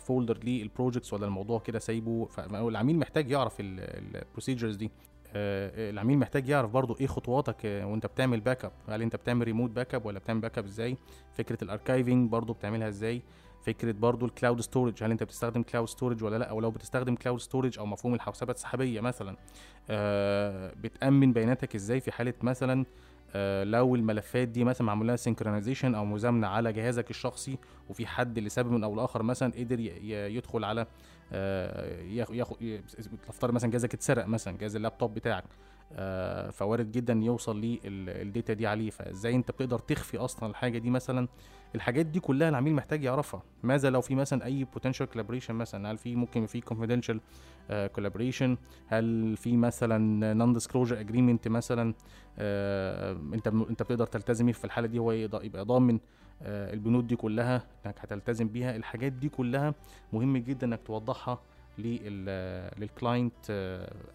[0.00, 2.24] folder لل projects ولا الموضوع كده سايبه.
[2.24, 4.90] فالعميل محتاج يعرف ال procedures دي.
[5.34, 9.44] آه، العميل محتاج يعرف برضو إيه خطواتك آه، وانت بتعمل back up هل انت بتعمل
[9.46, 10.96] remote back up ولا بتعمل back up إزاي؟
[11.32, 13.22] فكرة ال archiving برضو بتعملها إزاي؟
[13.62, 17.14] فكرة برضو ال cloud storage هل انت بتستخدم cloud storage ولا لا؟ أو لو بتستخدم
[17.14, 19.36] cloud storage أو مفهوم الحوسبة السحابية مثلا
[19.90, 22.86] آه، بتأمن بياناتك إزاي في حالة مثلا آه،
[23.64, 28.82] لو الملفات دي مثلا معمول لها synchronization أو مزامنة على جهازك الشخصي وفي حد لسبب
[28.82, 29.80] أو لآخر مثلا قدر
[30.30, 30.86] يدخل على
[31.32, 32.56] آه، ياخ- ياخد
[33.28, 35.44] نفترض مثلا جهازك اتسرق مثلا جهاز اللابتوب بتاعك.
[35.44, 35.75] آه،
[36.52, 38.90] فوارد جدا يوصل لي ال data دي عليه.
[38.90, 41.28] فإزاي أنت بتقدر تخفي أصلا الحاجة دي مثلا؟
[41.74, 43.42] الحاجات دي كلها العميل محتاج يعرفها.
[43.62, 47.16] ماذا لو في مثلا أي potential collaboration مثلا؟ هل في ممكن في confidential
[47.94, 48.56] collaboration
[48.86, 51.94] هل في مثلا non-disclosure agreement مثلا؟
[52.38, 55.98] آه، أنت أنت بتقدر تلتزم في الحالة دي هو يبقى ضامن
[56.42, 58.76] آه، البنود دي كلها إنك هتلتزم بيها.
[58.76, 59.74] الحاجات دي كلها
[60.12, 61.40] مهم جدا إنك توضحها
[61.78, 63.46] لل client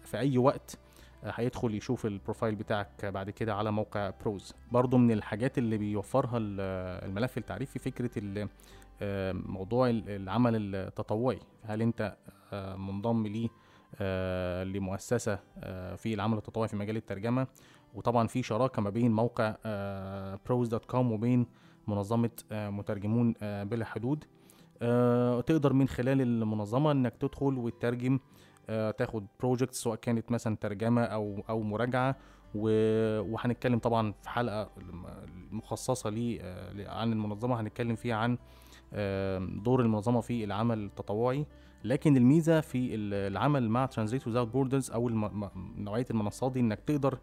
[0.04, 0.74] في أي وقت.
[0.74, 0.91] آه،
[1.24, 6.38] هيدخل يشوف ال profile بتاعك بعد كده على موقع ProZ برضو من الحاجات اللي بيوفرها
[6.38, 6.60] ال-
[7.08, 8.48] الملف التعريفي فكرة
[9.02, 11.38] آه، موضوع ال- العمل التطوعي.
[11.62, 12.16] هل انت
[12.52, 13.48] آه، منضم ليه
[14.00, 15.38] آه، لمؤسسة
[15.96, 17.46] في العمل التطوعي في مجال الترجمة؟
[17.94, 19.56] وطبعا في شراكة ما بين موقع
[20.46, 21.46] ProZ dot com وبين
[21.88, 24.24] منظمة مترجمون بلا حدود
[25.46, 28.18] تقدر من خلال المنظمة انك تدخل وتترجم
[28.98, 32.16] تاخد project سواء كانت مثلا ترجمة أو أو مراجعة
[32.54, 34.70] و- وهنتكلم طبعا في حلقة
[35.50, 38.38] مخصصة لي آه، عن المنظمة هنتكلم فيها عن
[38.94, 41.46] آه، دور المنظمة في العمل التطوعي.
[41.84, 45.08] لكن الميزة في ال- العمل مع Translators Without Borders أو
[45.76, 47.18] نوعية المنصات دي إنك تقدر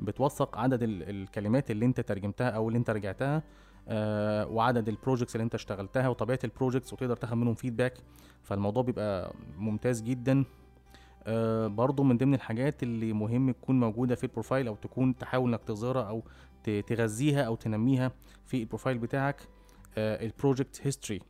[0.00, 3.42] بتوثق عدد ال- الكلمات اللي أنت ترجمتها أو اللي أنت رجعتها
[3.88, 7.94] آه، وعدد ال projects اللي أنت اشتغلتها وطبيعة ال projects وتقدر تاخد منهم feedback
[8.42, 10.44] فالموضوع بيبقى ممتاز جدا.
[11.26, 15.50] آه، برضو من ضمن الحاجات اللي مهم تكون موجودة في ال profile أو تكون تحاول
[15.50, 16.22] إنك تظهرها أو
[16.86, 18.12] تغذيها أو تنميها
[18.46, 19.36] في ال profile بتاعك
[19.98, 21.20] ال project history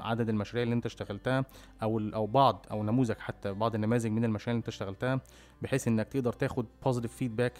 [0.00, 1.44] عدد المشاريع اللي أنت اشتغلتها
[1.82, 5.20] أو أو بعض أو نموذج حتى بعض النماذج من المشاريع اللي أنت اشتغلتها
[5.62, 7.52] بحيث إنك تقدر تاخد positive feedback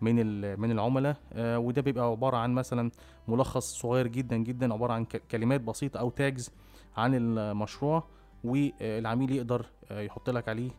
[0.00, 0.16] من
[0.60, 2.90] من العملاء آه، وده بيبقى عبارة عن مثلا
[3.28, 6.50] ملخص صغير جدا جدا عبارة عن كلمات بسيطة أو tags
[6.96, 8.04] عن المشروع
[8.44, 10.70] والعميل يقدر آه، يحط لك عليه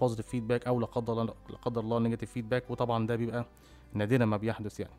[0.00, 3.46] positive feedback أو لا قدر لا قدر الله negative feedback وطبعا ده بيبقى
[3.94, 4.92] نادرا ما بيحدث يعني.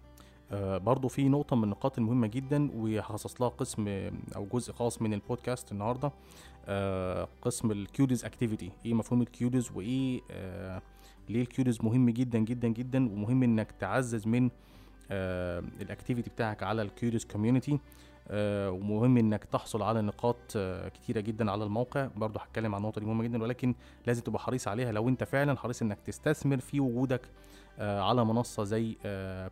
[0.51, 5.01] آه، برضو في نقطة من النقاط المهمة جدا وهخصص لها قسم آه، أو جزء خاص
[5.01, 6.11] من البودكاست النهاردة
[6.65, 10.81] آه، قسم ال KudoZ activity إيه مفهوم ال KudoZ وإيه آه،
[11.29, 13.09] ليه ال KudoZ مهم جدا جدا جدا.
[13.11, 14.49] ومهم إنك تعزز من
[15.81, 17.79] ال activity بتاعك على ال KudoZ community
[18.31, 22.07] ومهم إنك تحصل على نقاط آه، كتيرة جدا على الموقع.
[22.15, 23.75] برضو هتكلم عن النقطه دي مهمة جدا ولكن
[24.07, 24.91] لازم تبقى حريص عليها.
[24.91, 27.21] لو أنت فعلا حريص إنك تستثمر في وجودك
[27.79, 28.95] آه، على منصة زي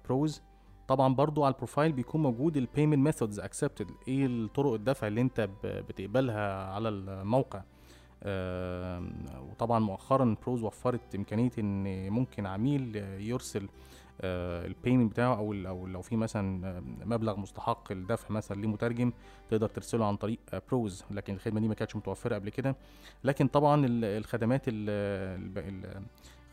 [0.06, 0.42] ProZ
[0.88, 5.22] طبعا برضو على ال profile بيكون موجود ال payment methods accepted إيه الطرق الدفع اللي
[5.22, 7.62] أنت بتقبلها على الموقع؟
[9.52, 13.68] وطبعا مؤخرا ProZ وفرت إمكانية إن ممكن عميل يرسل
[14.22, 19.12] ال payment بتاعه أو أو لو في مثلا آه، مبلغ مستحق الدفع مثلا لمترجم
[19.50, 22.76] تقدر ترسله عن طريق آه، ProZ لكن الخدمة دي ما كانتش متوفرة قبل كده.
[23.24, 24.74] لكن طبعا ال- الخدمات ال-
[25.58, 26.04] ال- ال-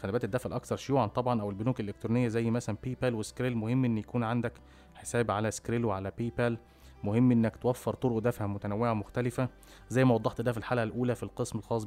[0.03, 3.99] خدمات الدفع الأكثر شيوعا طبعا أو البنوك الإلكترونية زي مثلا PayPal و Skrill مهم إن
[3.99, 4.53] يكون عندك
[4.95, 6.59] حساب على Skrill وعلى PayPal
[7.05, 9.49] مهم إنك توفر طرق دفع متنوعة مختلفة.
[9.89, 11.85] زي ما وضحت ده في الحلقة الأولى في القسم الخاص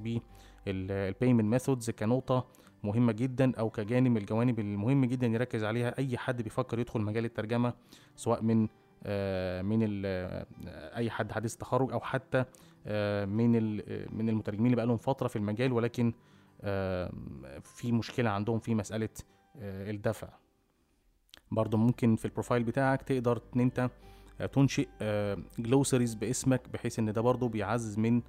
[0.66, 2.46] بال payment methods كنقطة.
[2.84, 7.26] مهمة جدا أو كجانب من الجوانب المهم جدا يركز عليها أي حد بيفكر يدخل مجال
[7.26, 7.74] الترجمة
[8.16, 8.68] سواء من
[9.04, 10.46] آه، من آه،
[10.96, 12.46] أي حد حديث تخرج أو حتى
[12.88, 13.52] آه، من
[14.18, 16.14] من المترجمين اللي بقالهم فترة في المجال ولكن
[17.62, 19.10] في مشكلة عندهم في مسألة
[19.62, 20.30] الدفع.
[21.52, 23.90] برضه ممكن في ال profile بتاعك تقدر إن أنت
[24.54, 24.88] تنشئ
[25.60, 28.22] glossaries باسمك بحيث إن ده برضه بيعزز من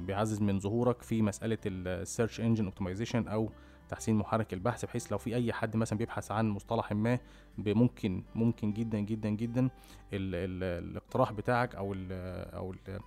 [0.00, 3.50] بيعزز من ظهورك في مسألة ال search engine optimization أو
[3.88, 7.18] تحسين محرك البحث بحيث لو في أي حد مثلا بيبحث عن مصطلح ما
[7.58, 9.70] ممكن ممكن جدا جدا جدا ال
[10.12, 12.06] ال الاقتراح بتاعك أو ال
[12.54, 13.00] أو ال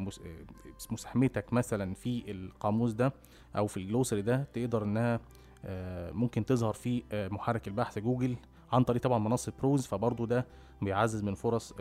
[0.00, 0.44] مس- آه،
[0.90, 3.12] مساهمتك مثلا في القاموس ده
[3.56, 5.20] أو في ال glossary ده تقدر إنها
[5.64, 8.36] آه، ممكن تظهر في آه، محرك البحث جوجل
[8.72, 10.46] عن طريق طبعا منصة بروز فبرضو ده
[10.82, 11.74] بيعزز من فرص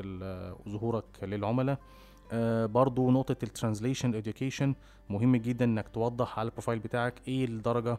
[0.70, 1.80] ظهورك للعملاء.
[2.68, 4.74] برضو نقطة ال translation education
[5.10, 7.94] مهم جدا إنك توضح على البروفايل بتاعك إيه الدرجة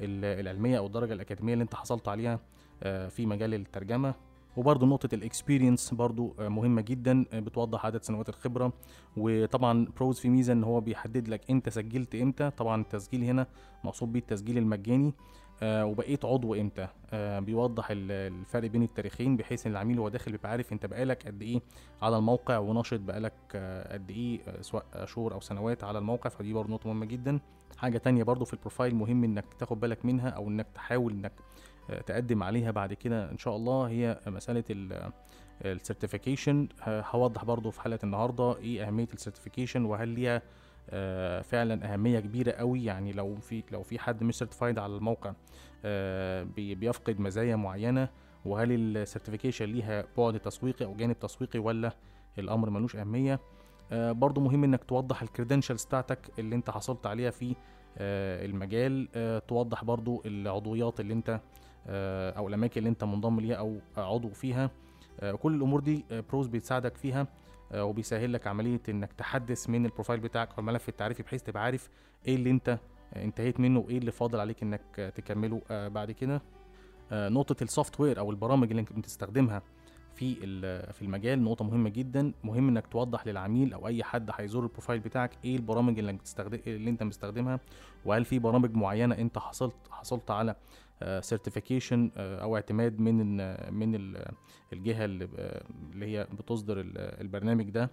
[0.00, 2.40] ال- العلمية أو الدرجة الأكاديمية اللي أنت حصلت عليها
[2.82, 4.14] آه، في مجال الترجمة.
[4.56, 8.72] وبرضو نقطة ال experience برضو آه، مهمة جدا آه، بتوضح عدد سنوات الخبرة.
[9.16, 12.50] وطبعا بروز في ميزة إن هو بيحدد لك أنت سجلت إمتى.
[12.50, 13.46] طبعا التسجيل هنا
[13.84, 15.14] مقصود بيه التسجيل المجاني.
[15.62, 20.32] آه وبقيت عضو إمتى؟ آه بيوضح ال- الفرق بين التاريخين بحيث إن العميل وهو داخل
[20.32, 21.60] بيبقى عارف أنت بقالك قد إيه
[22.02, 26.30] على الموقع وناشط بقالك آه قد إيه آه سواء شهور أو سنوات على الموقع.
[26.30, 27.40] فدي برضه نقطة مهمة جدا.
[27.78, 31.32] حاجة تانية برضه في البروفايل مهم إنك تاخد بالك منها أو إنك تحاول إنك
[32.06, 34.64] تقدم عليها بعد كده إن شاء الله هي مسألة
[35.64, 40.42] ال certification هوضح برضه في حلقة النهارده إيه أهمية ال certification وهل ليها
[41.42, 42.84] فعلا أهمية كبيرة قوي.
[42.84, 45.32] يعني لو في لو في حد مش certified على الموقع
[45.84, 48.08] آه، بي- بيفقد مزايا معينة
[48.44, 51.92] وهل ال certification ليها بعد تسويقي أو جانب تسويقي ولا
[52.38, 53.40] الأمر ملوش أهمية؟
[53.92, 57.54] آه، برضو مهم إنك توضح ال credentials بتاعتك اللي أنت حصلت عليها في
[57.98, 59.08] آه، المجال.
[59.14, 61.40] آه، توضح برضو العضويات اللي أنت
[61.86, 64.70] آه، أو الأماكن اللي أنت منضم ليها أو عضو فيها.
[65.20, 67.20] آه، كل الأمور دي آه، بروز بيساعدك فيها.
[67.20, 67.26] آه،
[67.74, 71.88] وبيسهل لك عملية إنك تحدث من البروفايل بتاعك أو الملف التعريفي بحيث تبقى عارف
[72.26, 72.78] إيه اللي أنت
[73.14, 75.62] آه، انتهيت منه وإيه اللي فاضل عليك إنك آه، تكمله.
[75.70, 76.42] آه، بعد كده
[77.12, 79.62] آه، نقطة ال software أو البرامج اللي أنت بتستخدمها
[80.14, 80.34] في
[80.92, 82.32] في المجال نقطة مهمة جدا.
[82.44, 86.90] مهم إنك توضح للعميل أو أي حد هيزور البروفايل بتاعك إيه البرامج اللي أنت اللي
[86.90, 87.60] أنت مستخدمها
[88.04, 90.56] وهل في برامج معينة أنت حصلت حصلت على
[91.20, 93.26] certification أو اعتماد من
[93.74, 94.32] من ال-
[94.72, 95.62] الجهة اللي آه،
[96.02, 97.90] هي بتصدر ال- البرنامج ده.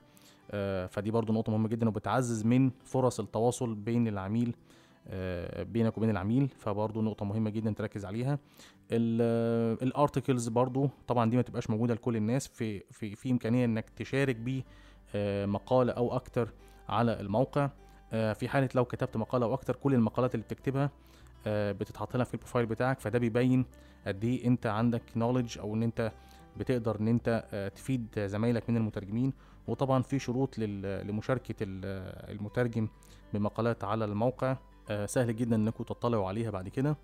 [0.51, 4.55] آه، فدي برضو نقطة مهمة جدا وبتعزز من فرص التواصل بين العميل
[5.07, 6.47] آه، بينك وبين العميل.
[6.57, 8.39] فبرضو نقطة مهمة جدا تركز عليها.
[9.81, 12.47] الارتكلز برضو طبعا دي ما تبقاش موجودة لكل الناس.
[12.47, 14.63] في في في إمكانية إنك تشارك بيه
[15.15, 16.49] آه، مقالة أو أكتر
[16.89, 17.69] على الموقع.
[18.13, 20.89] آه، في حالة لو كتبت مقالة أو أكتر كل المقالات اللي بتكتبها آه،
[21.47, 23.65] بتتحط لها في البروفايل بتاعك فده بيبين
[24.07, 26.11] قد إيه أنت عندك knowledge أو إن أنت
[26.57, 29.33] بتقدر إن أنت آه، تفيد زمايلك من المترجمين.
[29.67, 32.87] وطبعا في شروط لمشاركة ال- المترجم
[33.33, 34.57] بمقالات على الموقع.
[34.89, 36.97] آه، سهل جدا إنكم تطلعوا عليها بعد كده.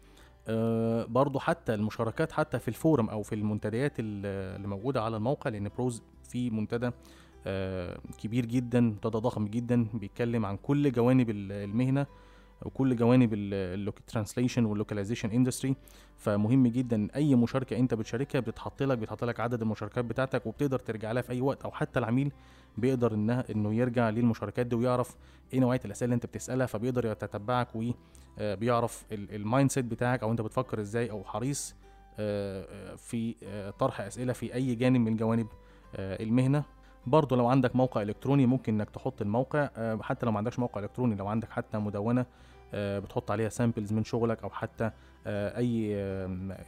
[0.48, 4.26] آه، برضو حتى المشاركات حتى في ال forum أو في المنتديات ال-
[4.56, 6.92] اللي موجودة على الموقع لأن بروز في منتدى
[7.46, 12.06] آه، كبير جدا منتدى ضخم جدا بيتكلم عن كل جوانب ال- المهنة.
[12.66, 15.76] وكل جوانب ال translation وال localization industry
[16.18, 21.12] فمهم جدا أي مشاركة أنت بتشاركها بتحط لك بتحط لك عدد المشاركات بتاعتك وبتقدر ترجع
[21.12, 22.32] لها في أي وقت أو حتى العميل
[22.78, 25.16] بيقدر إنها إنه يرجع للمشاركات دي ويعرف
[25.54, 27.68] إيه نوعية الأسئلة اللي أنت بتسألها فبيقدر يتتبعك
[28.40, 31.76] وبيعرف ال mindset بتاعك أو أنت بتفكر إزاي أو حريص
[32.20, 35.48] آه، آه، في آه، طرح أسئلة في أي جانب من جوانب
[35.96, 36.64] آه، المهنة.
[37.08, 40.82] برضه لو عندك موقع إلكتروني ممكن إنك تحط الموقع آه، حتى لو ما عندكش موقع
[40.82, 42.26] إلكتروني لو عندك حتى مدونة آه،
[42.74, 44.92] بتحط عليها samples من شغلك أو حتى
[45.28, 45.96] آه، أي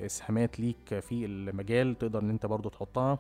[0.06, 3.20] إسهامات ليك في المجال تقدر إن أنت برضه تحطها.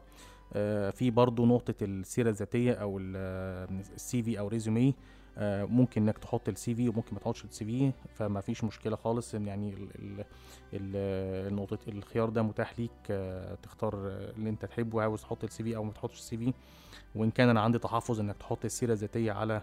[0.55, 4.95] آه، في برضه نقطة السيرة الذاتية أو ال CV أو résumé
[5.41, 9.47] ممكن إنك تحط ال CV وممكن ما تحطش ال CV فما فيش مشكلة خالص إن
[9.47, 10.19] يعني ال ال
[10.73, 10.95] ال
[11.51, 15.75] النقطه الخيار ده متاح ليك آه، تختار آه، اللي أنت تحبه عاوز تحط ال CV
[15.75, 16.53] أو ما تحطش ال CV
[17.15, 19.61] وإن كان أنا عندي تحفظ إنك تحط السيرة الذاتية على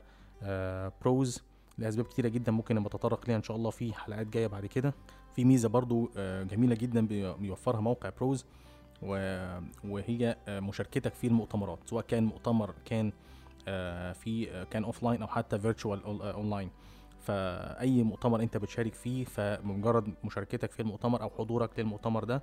[1.02, 1.42] بروز
[1.80, 4.94] لأسباب كتيرة جدا ممكن نبقى نتطرق ليها إن شاء الله في حلقات جاية بعد كده.
[5.36, 8.44] في ميزة برضو آه، جميلة جدا بي- بيوفرها موقع بروز
[9.84, 13.12] وهي آه، مشاركتك في المؤتمرات سواء كان مؤتمر كان
[13.68, 16.70] آه، في كان offline أو حتى virtual online
[17.20, 22.42] فأي مؤتمر أنت بتشارك فيه فمجرد مشاركتك في المؤتمر أو حضورك للمؤتمر ده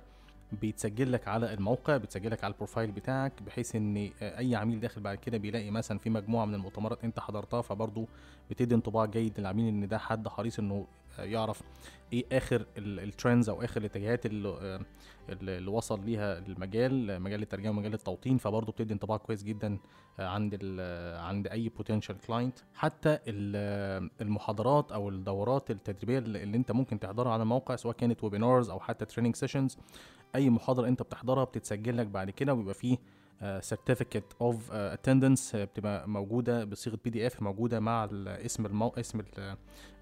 [0.52, 5.00] بيتسجل لك على الموقع بيتسجل لك على البروفايل بتاعك بحيث إن آه، أي عميل داخل
[5.00, 8.06] بعد كده بيلاقي مثلا في مجموعة من المؤتمرات أنت حضرتها فبرضه
[8.50, 10.86] بتدي انطباع جيد للعميل إن ده حد حريص إنه
[11.18, 11.62] يعرف
[12.12, 14.80] إيه آخر ال trends أو آخر الاتجاهات اللي, آه،
[15.28, 18.38] اللي اللي وصل ليها المجال مجال الترجمة ومجال التوطين.
[18.38, 19.78] فبرضه بتدي انطباع كويس جدا
[20.20, 26.72] آه، عند آه، عند أي potential client حتى ال- المحاضرات أو الدورات التدريبية اللي انت
[26.72, 29.78] ممكن تحضرها على الموقع سواء كانت webinars أو حتى training sessions
[30.34, 32.98] أي محاضرة انت بتحضرها بتتسجل لك بعد كده وبيبقى فيه
[33.60, 38.88] certificate of attendance بتبقى موجودة بصيغة PDF موجودة مع اسم المو...
[38.88, 39.26] اسم ال-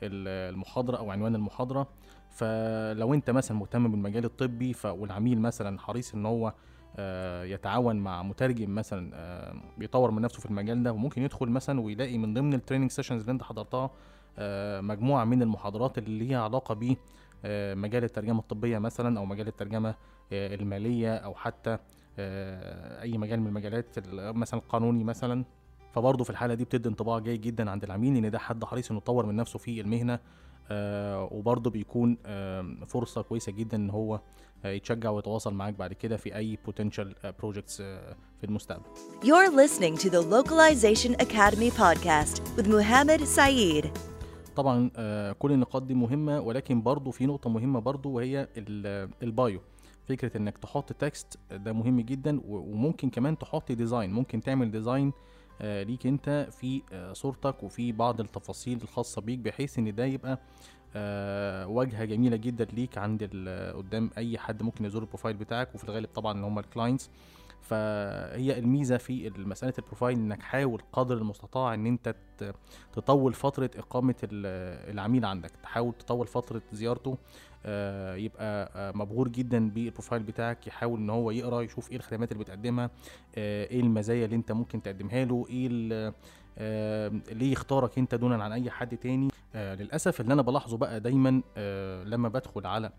[0.03, 1.89] ال- المحاضرة أو عنوان المحاضرة.
[2.31, 4.87] فلو أنت مثلا مهتم بالمجال الطبي ف...
[4.87, 6.53] والعميل مثلا حريص إن هو
[6.99, 11.81] آه، يتعاون مع مترجم مثلا آه، بيطور من نفسه في المجال ده وممكن يدخل مثلا
[11.81, 13.91] ويلاقي من ضمن ال training sessions اللي أنت حضرتها
[14.39, 16.97] آه، مجموعة من المحاضرات اللي ليها علاقة ب
[17.45, 19.95] آه، مجال الترجمة الطبية مثلا أو مجال الترجمة
[20.33, 21.81] آه، المالية أو حتى آه،
[23.03, 25.45] أي مجال من المجالات ال- مثلا القانوني مثلا.
[25.93, 28.99] فبرضه في الحالة دي بتدي انطباع جيد جدا عند العميل إن ده حد حريص إنه
[28.99, 30.19] يطور من نفسه في المهنة.
[30.71, 32.17] آه، وبرضه بيكون
[32.87, 34.21] فرصة كويسة جدا إن هو
[34.65, 37.07] آه، يتشجع ويتواصل معاك بعد كده في أي potential
[37.41, 37.77] بروجكتس
[38.41, 38.83] في المستقبل.
[39.23, 43.87] You're listening to the Localization Academy podcast with Muhammad Saeed.
[44.57, 49.30] طبعا آه، كل النقاط دي مهمة ولكن برضو في نقطة مهمة برضو وهي ال- ال
[49.30, 49.61] bio.
[50.09, 55.13] فكرة إنك تحط text ده مهم جدا وممكن كمان تحط design ممكن تعمل design
[55.61, 60.39] آه، ليك أنت في آه، صورتك وفي بعض التفاصيل الخاصة بيك بحيث إن ده يبقى
[60.97, 63.25] آه، واجهة جميلة جدا ليك عند
[63.77, 67.11] قدام أي حد ممكن يزور البروفايل بتاعك وفي الغالب طبعا اللي هم ال clients
[67.61, 72.15] فهي الميزة في مسألة البروفايل إنك حاول قدر المستطاع إن أنت
[72.93, 77.19] تطول فترة إقامة ال- العميل عندك تحاول تطول فترة زيارته
[78.17, 82.91] يبقى آه، مبهور جدا بالبروفايل بتاعك يحاول إن هو يقرأ يشوف إيه الخدمات اللي بتقدمها
[83.37, 86.15] آه، إيه المزايا اللي أنت ممكن تقدمها له إيه
[86.59, 89.29] آه، ليه يختارك أنت دونا عن أي حد تاني.
[89.55, 92.91] آه، للأسف اللي أنا بلاحظه بقى دايما آه، لما بدخل على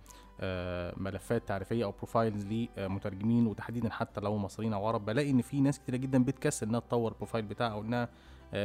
[0.42, 2.46] آه، ملفات تعريفية أو profiles
[2.78, 6.80] لمترجمين وتحديدا حتى لو مصريين أو عرب بلاقي إن في ناس كتيرة جدا بتكسل إنها
[6.80, 8.10] تطور البروفايل بتاعها أو إنها آه،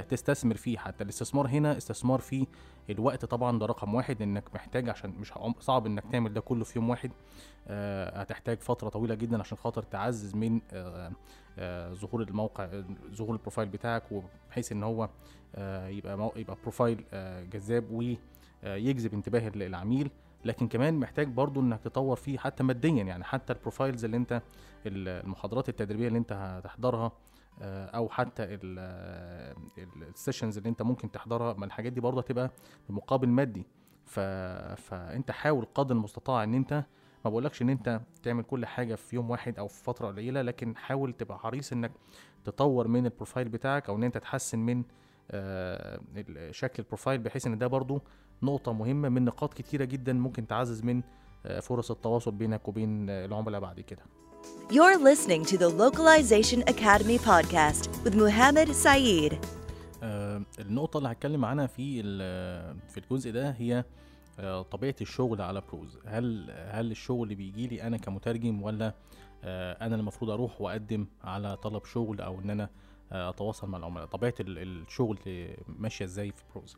[0.09, 0.79] تستثمر فيه.
[0.79, 2.47] حتى الاستثمار هنا استثمار في
[2.91, 6.79] الوقت طبعا ده رقم واحد إنك محتاج عشان مش صعب إنك تعمل ده كله في
[6.79, 7.11] يوم واحد.
[7.69, 11.13] آه، هتحتاج فترة طويلة جدا عشان خاطر تعزز من آه،
[11.59, 15.09] آه، ظهور الموقع آه، ظهور البروفايل بتاعك وبحيث إن هو
[15.55, 20.11] آه، يبقى يبقى profile آه، جذاب ويجذب انتباه ال- العميل.
[20.45, 23.03] لكن كمان محتاج برضو إنك تطور فيه حتى ماديا.
[23.05, 24.33] يعني حتى ال profiles اللي أنت
[24.87, 27.13] ال- المحاضرات التدريبية اللي أنت هتحضرها آه،
[27.65, 28.59] أو حتى
[30.09, 32.51] ال sessions اللي أنت ممكن تحضرها ما الحاجات دي برضه هتبقى
[32.89, 33.67] بمقابل مادي.
[34.07, 34.21] ف...
[34.81, 36.85] فأنت حاول قدر المستطاع إن أنت
[37.25, 40.77] ما بقولكش إن أنت تعمل كل حاجة في يوم واحد أو في فترة قليلة لكن
[40.77, 41.93] حاول تبقى حريص إنك
[42.45, 44.85] تطور من البروفايل بتاعك أو إن أنت تحسن من
[45.31, 46.01] آه،
[46.51, 48.01] شكل البروفايل بحيث إن ده برضو
[48.43, 51.03] نقطة مهمة من نقاط كتيرة جدا ممكن تعزز من
[51.47, 54.03] آه، فرص التواصل بينك وبين آه، العملاء بعد كده.
[54.71, 59.35] You're listening to the Localization Academy podcast with Muhammad Saeed.
[60.03, 62.03] آه، النقطة اللي هتكلم عنها في
[62.89, 63.85] في الجزء ده هي
[64.41, 65.99] آه، طبيعة الشغل على بروز.
[66.07, 68.95] هل هل الشغل اللي بيجي لي أنا كمترجم ولا
[69.45, 72.71] آه، أنا المفروض أروح وأقدم على طلب شغل أو إن أنا
[73.13, 75.19] أتواصل مع العملاء؟ طبيعة ال- الشغل
[75.79, 76.77] ماشية إزاي في بروز؟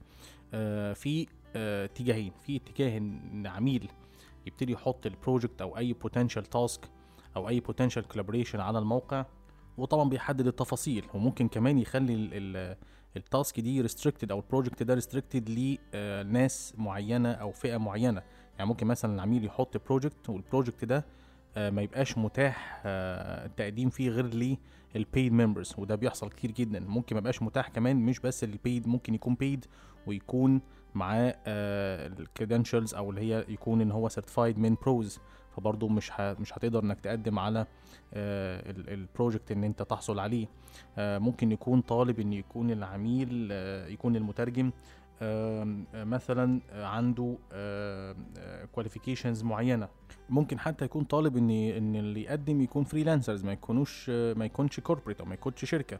[1.01, 2.33] في اتجاهين.
[2.47, 3.89] في اتجاه إن عميل
[4.47, 6.81] يبتدي يحط ال project أو أي potential task
[7.37, 9.27] أو أي potential collaboration على الموقع
[9.79, 12.77] وطبعا بيحدد التفاصيل وممكن كمان يخلي ال- ال-
[13.17, 18.23] task دي restricted أو ال project ده restricted لناس معينة أو فئة معينة.
[18.59, 21.05] يعني ممكن مثلا العميل يحط project وال project ده
[21.57, 24.57] آه، ما يبقاش متاح آه، التقديم فيه غير
[24.95, 26.81] لل paid members وده بيحصل كتير جدا.
[26.81, 29.65] ممكن ما يبقاش متاح كمان مش بس ال paid ممكن يكون paid
[30.07, 30.61] ويكون
[30.95, 35.19] معاه ال credentials أو اللي هي يكون إن هو certified من ProZ
[35.57, 36.13] فبرضه مش.
[36.21, 37.67] مش هتقدر إنك تقدم على
[38.15, 40.47] ال project إن أنت تحصل عليه.
[40.99, 44.71] آه، ممكن يكون طالب إن يكون العميل آه، يكون المترجم
[45.23, 47.37] آه، مثلا آه، عنده
[48.73, 49.89] qualifications معينة.
[50.29, 54.81] ممكن حتى يكون طالب إن إن اللي يقدم يكون freelancers ما يكونوش آه، ما يكونش
[54.81, 55.99] corporate أو ما يكونش شركة.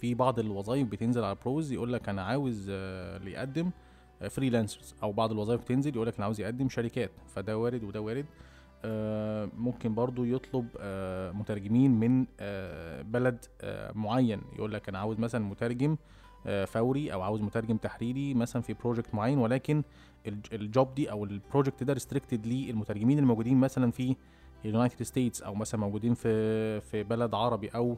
[0.00, 3.70] في بعض الوظائف بتنزل على ProZ يقول لك أنا عاوز آه، اللي يقدم
[4.30, 7.10] freelancers أو بعض الوظائف تنزل يقول لك أنا عاوز يقدم شركات.
[7.34, 8.24] فده وارد وده وارد.
[8.24, 8.53] آه،
[9.58, 14.40] ممكن برضو يطلب آه، مترجمين من آه، بلد آه، معين.
[14.56, 15.96] يقول لك أنا عاوز مثلا مترجم
[16.46, 19.82] آه، فوري أو عاوز مترجم تحريري مثلا في project معين ولكن
[20.26, 24.16] ال j- ال job دي أو ال project ده restricted للمترجمين الموجودين مثلا في
[24.64, 27.96] ال United States أو مثلا موجودين في في بلد عربي أو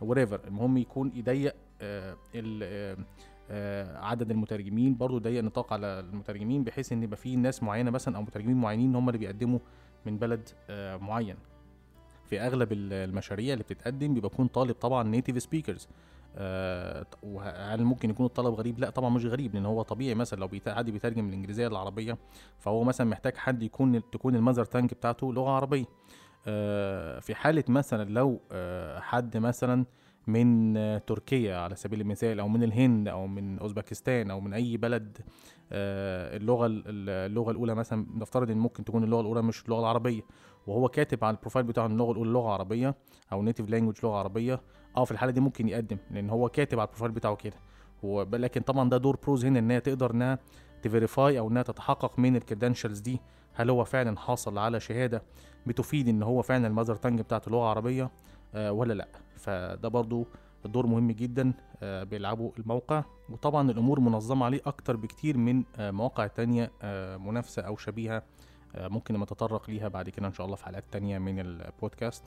[0.00, 2.96] whatever المهم يكون يضيق آه، آه،
[3.50, 8.16] آه، عدد المترجمين برضو يضيق نطاق على المترجمين بحيث إن يبقى في ناس معينة مثلا
[8.16, 9.58] أو مترجمين معينين هم اللي بيقدموا
[10.06, 11.36] من بلد آه، معين.
[12.24, 15.88] في أغلب ال- المشاريع اللي بتتقدم بيبقى يكون طالب طبعا native speakers
[17.22, 20.90] وهل ممكن يكون الطلب غريب؟ لا طبعا مش غريب لأن هو طبيعي مثلا لو حد
[20.90, 22.18] بيترجم من الإنجليزية للعربية
[22.58, 25.84] فهو مثلا محتاج حد يكون تكون ال mother tongue بتاعته لغة عربية.
[26.46, 29.84] آه، في حالة مثلا لو آه، حد مثلا
[30.26, 30.74] من
[31.06, 35.18] تركيا على سبيل المثال أو من الهند أو من أوزبكستان أو من أي بلد
[35.72, 36.82] اللغة ال-
[37.30, 40.22] اللغة الأولى مثلا نفترض إن ممكن تكون اللغة الأولى مش اللغة العربية
[40.66, 42.94] وهو كاتب على البروفايل بتاعه إن اللغة الأولى لغة عربية
[43.32, 44.60] أو native language لغة عربية
[44.96, 47.56] آه في الحالة دي ممكن يقدم لأن هو كاتب على البروفايل بتاعه كده.
[48.04, 50.38] هو ب- لكن طبعا ده دور ProZ هنا إن هي تقدر إنها
[50.82, 53.20] ت verify أو إنها تتحقق من ال credentials دي
[53.54, 55.22] هل هو فعلا حاصل على شهادة
[55.66, 58.10] بتفيد إن هو فعلا ال mother tongue بتاعته لغة عربية
[58.54, 59.08] آه ولا لأ.
[59.36, 60.26] فده برضو
[60.66, 61.52] دور مهم جدا
[61.82, 63.04] آه بيلعبه الموقع.
[63.30, 68.22] وطبعا الأمور منظمة عليه أكتر بكتير من آه مواقع تانية آه منافسة أو شبيهة
[68.78, 72.24] ممكن نتطرق ليها بعد كده إن شاء الله في حلقات تانية من البودكاست.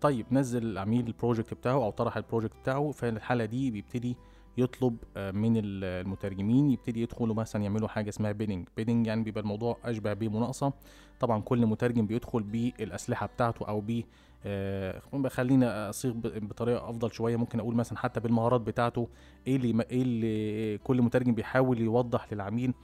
[0.00, 2.90] طيب نزل العميل ال project بتاعه أو طرح ال project بتاعه.
[2.90, 4.16] في الحاله دي بيبتدي
[4.58, 9.76] يطلب من ال- المترجمين يبتدي يدخلوا مثلا يعملوا حاجة اسمها bidding bidding يعني بيبقى الموضوع
[9.84, 10.72] أشبه بمناقصة.
[11.20, 13.80] طبعا كل مترجم بيدخل بالأسلحة بتاعته أو
[15.28, 17.36] خلينا أصيغ بطريقة أفضل شوية.
[17.36, 19.08] ممكن أقول مثلا حتى بالمهارات بتاعته
[19.46, 22.74] إيه اللي إيه اللي كل مترجم بيحاول يوضح للعميل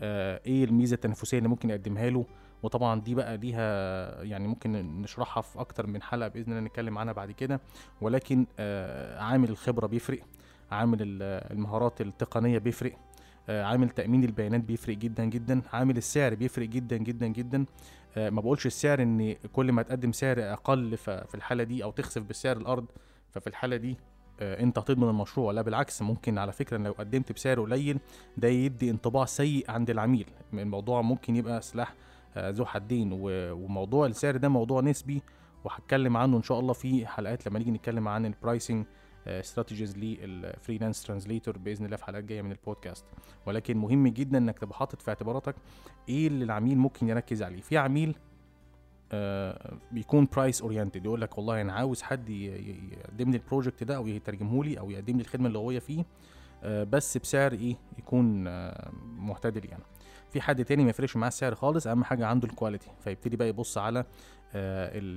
[0.00, 2.24] آه، إيه الميزة التنافسية اللي ممكن يقدمها له.
[2.62, 7.12] وطبعا دي بقى ليها يعني ممكن نشرحها في أكتر من حلقة بإذن الله نتكلم عنها
[7.12, 7.60] بعد كده.
[8.00, 10.20] ولكن آه، عامل الخبرة بيفرق
[10.70, 12.92] عامل ال- المهارات التقنية بيفرق
[13.48, 17.58] آه، عامل تأمين البيانات بيفرق جدا جدا عامل السعر بيفرق جدا جدا جدا.
[17.58, 17.66] آه،
[18.16, 22.22] ما بقولش السعر إن كل ما تقدم سعر أقل ف- في الحالة دي أو تخسف
[22.22, 22.84] بسعر الأرض
[23.30, 23.96] ففي الحالة دي
[24.40, 25.52] آه، أنت هتضمن المشروع.
[25.52, 27.98] لا بالعكس ممكن على فكرة لو قدمت بسعر قليل
[28.36, 30.26] ده يدي انطباع سيء عند العميل.
[30.54, 31.94] الموضوع ممكن يبقى سلاح
[32.36, 33.08] آه، ذو حدين.
[33.12, 35.22] وموضوع السعر ده موضوع نسبي
[35.64, 38.86] وهتكلم عنه إن شاء الله في حلقات لما نيجي نتكلم عن البرايسنج
[39.28, 43.04] strategies لل freelance translator بإذن الله في حلقات جاية من البودكاست.
[43.46, 45.54] ولكن مهم جدا إنك تبقى حاطط في اعتباراتك
[46.08, 47.60] إيه اللي العميل ممكن يركز عليه.
[47.60, 48.16] في عميل
[49.12, 53.96] آه بيكون price oriented يقول لك والله أنا عاوز حد يقدم لي ال project ده
[53.96, 56.04] أو يترجمه لي أو يقدم لي الخدمة اللغويه فيه
[56.62, 59.82] آه بس بسعر إيه؟ يكون آه معتدل يعني.
[60.30, 63.48] في حد تاني ما يفرقش معاه السعر خالص أهم حاجة عنده ال quality فيبتدي بقى
[63.48, 64.04] يبص على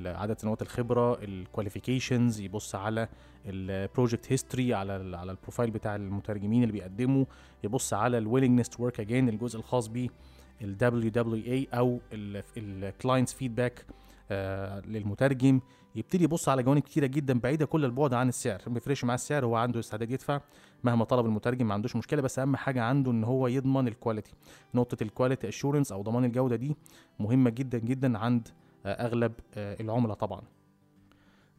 [0.05, 3.07] عدد سنوات الخبرة ال qualifications يبص على
[3.45, 7.25] ال project history على على البروفايل بتاع المترجمين اللي بيقدموا
[7.63, 10.09] يبص على ال willingness to work again الجزء الخاص بيه
[10.61, 11.99] ال WWA أو
[12.57, 13.85] ال clients feedback
[14.87, 15.59] للمترجم.
[15.95, 18.61] يبتدي يبص على جوانب كتيرة جدا بعيدة كل البعد عن السعر.
[18.67, 20.41] ما بيفرقش معاه السعر هو عنده استعداد يدفع.
[20.83, 24.33] مهما طلب المترجم ما عندوش مشكلة بس أهم حاجة عنده إن هو يضمن ال quality
[24.75, 26.75] نقطة ال quality assurance أو ضمان الجودة دي
[27.19, 28.51] مهمة جدا جدا عند آه،
[28.85, 30.41] أغلب آه، العملاء طبعا.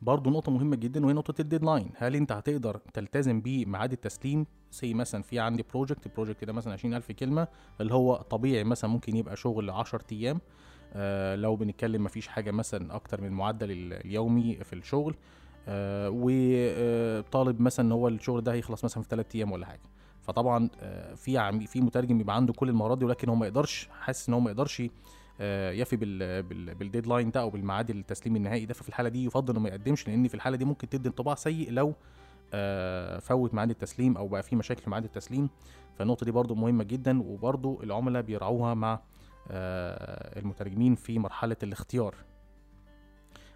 [0.02, 4.94] برضه نقطة مهمة جدا وهي نقطة ال deadline، هل أنت هتقدر تلتزم بميعاد التسليم؟ say
[4.94, 7.48] مثلا في عندي project، ال project ده مثلا 20000 كلمة
[7.80, 10.40] اللي هو طبيعي مثلا ممكن يبقى شغل 10 أيام.
[10.92, 15.14] آه لو بنتكلم مفيش حاجة مثلا أكتر من المعدل ال- اليومي في الشغل.
[15.68, 19.80] آه وطالب مثلا إن هو الشغل ده هيخلص مثلا في 3 أيام ولا حاجة.
[20.22, 24.28] فطبعا آه في في مترجم بيبقى عنده كل المهارات دي ولكن هو ما يقدرش حاسس
[24.28, 24.88] إن هو ما يقدرش آه،
[25.72, 28.74] يفي بال بال بال deadline ده أو بالميعاد التسليم النهائي ده.
[28.74, 31.70] ففي الحالة دي يفضل إنه ما يقدمش لأن في الحالة دي ممكن تدي انطباع سيء
[31.70, 31.95] لو
[32.55, 35.49] آه، فوت ميعاد التسليم أو بقى في مشاكل في ميعاد التسليم.
[35.99, 39.01] فالنقطة دي برضو مهمة جدا وبرضو العملاء بيراعوها مع
[39.51, 42.14] آه، المترجمين في مرحلة الاختيار.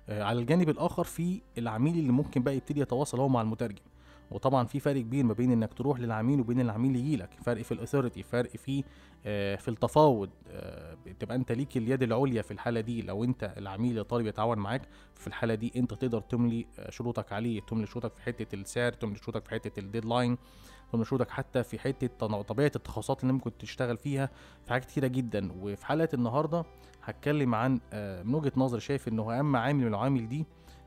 [0.09, 3.82] آه، على الجانب الآخر في العميل اللي ممكن بقى يبتدي يتواصل هو مع المترجم.
[4.31, 7.31] وطبعا في فرق كبير ما بين إنك تروح للعميل وبين العميل يجي لك.
[7.45, 8.85] فرق في ال authority فرق في
[9.27, 10.31] آه، في التفاوض.
[10.51, 13.03] آه، تبقى أنت ليك اليد العليا في الحالة دي.
[13.03, 14.83] لو أنت العميل الطالب يتعاون معاك
[15.14, 19.16] في الحالة دي أنت تقدر تملي آه، شروطك عليه تملي شروطك في حتة السعر تملي
[19.16, 20.37] شروطك في حتة الديدلاين
[20.93, 22.07] تملي شروطك حتى في حتة
[22.43, 24.31] طبيعة التخصصات اللي ممكن تشتغل فيها.
[24.64, 25.53] في حاجات كتيرة جدا.
[25.62, 26.64] وفي حلقة النهارده
[27.03, 27.81] هتكلم عن
[28.25, 30.47] من وجهة نظري شايف إنه أهم عامل من العوامل دي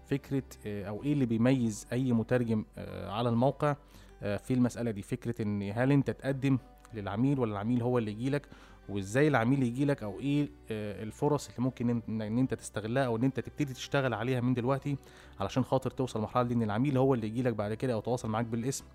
[0.10, 3.76] فكرة آه، أو إيه اللي بيميز أي مترجم آه، على الموقع
[4.24, 6.58] آه، في المسألة دي؟ فكرة إن هل أنت تقدم
[6.94, 8.48] للعميل ولا العميل هو اللي يجيلك؟
[8.90, 13.74] وإزاي العميل يجيلك؟ أو إيه الفرص اللي ممكن إن أنت تستغلها أو إن أنت تبتدي
[13.74, 14.98] تشتغل عليها من دلوقتي
[15.40, 18.46] علشان خاطر توصل للمرحله دي إن العميل هو اللي يجيلك بعد كده أو يتواصل معاك
[18.46, 18.86] بالاسم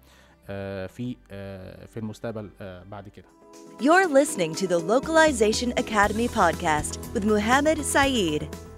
[0.89, 1.17] في
[1.87, 2.51] في المستقبل
[2.91, 3.27] بعد كده.
[3.81, 8.72] You're listening to the Localization Academy podcast with Muhammad Saeed.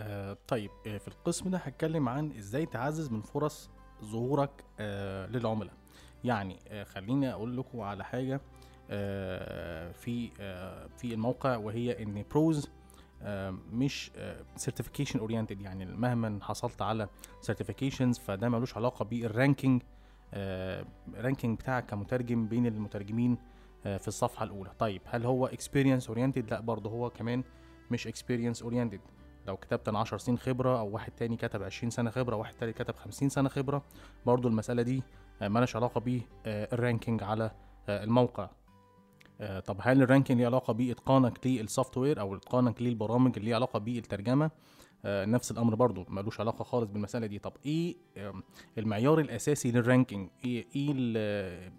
[0.00, 3.70] آه، طيب آه، في القسم ده هتكلم عن إزاي تعزز من فرص
[4.04, 5.74] ظهورك آه، للعملاء.
[6.24, 8.40] يعني آه، خليني أقول لكم على حاجة
[8.90, 12.70] آه، في آه، في الموقع وهي إن ProZ
[13.22, 14.10] آه، مش
[14.56, 17.08] certification oriented يعني مهما حصلت على
[17.40, 19.82] certifications فده ملوش علاقة بال ranking
[21.14, 23.38] ranking بتاعك كمترجم بين المترجمين
[23.86, 24.70] آه، في الصفحة الأولى.
[24.78, 27.44] طيب هل هو experience oriented لا برضه هو كمان
[27.90, 29.00] مش experience oriented
[29.50, 32.82] لو كتبت أنا 10 سنين خبرة أو واحد تاني كتب 20 سنة خبرة واحد تالت
[32.82, 33.82] كتب 50 سنة خبرة
[34.26, 35.02] برضو المسألة دي
[35.42, 37.50] آه، مالهاش علاقة بال ranking على
[37.88, 38.50] آه، الموقع.
[39.40, 43.54] آه، طب هل ال ranking ليه علاقة باتقانك للسوفت وير أو إتقانك للبرامج اللي ليه
[43.54, 44.50] علاقة بالترجمه
[45.04, 47.38] آه، نفس الأمر برضو ملوش علاقة خالص بالمسألة دي.
[47.38, 47.96] طب إيه
[48.78, 51.72] المعيار الأساسي لل ranking؟ إيه ال-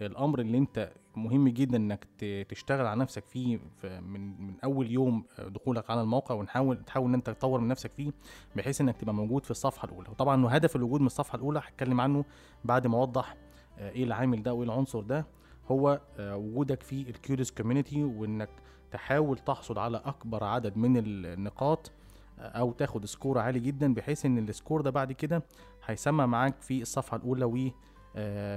[0.00, 2.04] الأمر اللي أنت مهم جدا إنك
[2.48, 7.08] تشتغل على نفسك فيه في- من من أول يوم آه، دخولك على الموقع ونحاول تحاول
[7.08, 8.12] إن أنت تطور من نفسك فيه
[8.56, 10.08] بحيث إنك تبقى موجود في الصفحة الأولى.
[10.10, 12.24] وطبعا هدف الوجود من الصفحة الأولى هتكلم عنه
[12.64, 13.36] بعد ما أوضح
[13.78, 15.26] آه، إيه العامل ده وإيه العنصر ده.
[15.70, 18.48] هو آه، وجودك في ال KudoZ community وإنك
[18.90, 21.92] تحاول تحصل على أكبر عدد من النقاط
[22.38, 25.42] أو تاخد score عالي جدا بحيث إن ال score ده بعد كده
[25.86, 27.70] هيسمع معاك في الصفحة الأولى و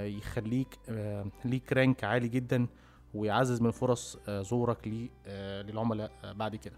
[0.06, 2.66] يخليك آه، ليك rank عالي جدا
[3.14, 4.88] ويعزز من فرص آه، ظهورك
[5.26, 6.76] آه، للعملاء آه، بعد كده.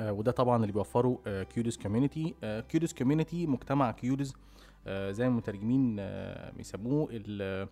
[0.00, 2.34] آه، وده طبعا اللي بيوفره KudoZ community
[2.68, 4.34] KudoZ community مجتمع KudoZ
[4.88, 7.08] زي المترجمين آه، بيسموه
[7.40, 7.68] آه،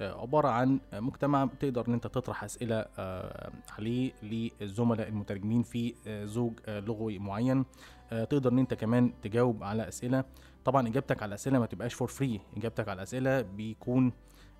[0.00, 6.52] عبارة عن مجتمع تقدر إن أنت تطرح أسئلة آه، عليه للزملاء المترجمين في آه، زوج
[6.66, 7.64] آه، لغوي معين.
[8.12, 10.24] آه، تقدر إن أنت كمان تجاوب على أسئلة.
[10.68, 14.12] طبعا إجابتك على الأسئلة ما تبقاش for free إجابتك على الأسئلة بيكون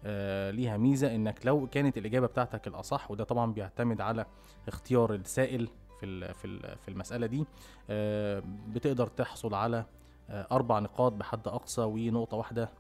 [0.04, 4.26] آه، ليها ميزة إنك لو كانت الإجابة بتاعتك الأصح وده طبعا بيعتمد على
[4.68, 5.68] اختيار السائل
[6.00, 7.44] في في في المسألة دي
[7.90, 9.84] آه، بتقدر تحصل على
[10.30, 12.70] آه، أربع نقاط بحد أقصى ونقطة واحدة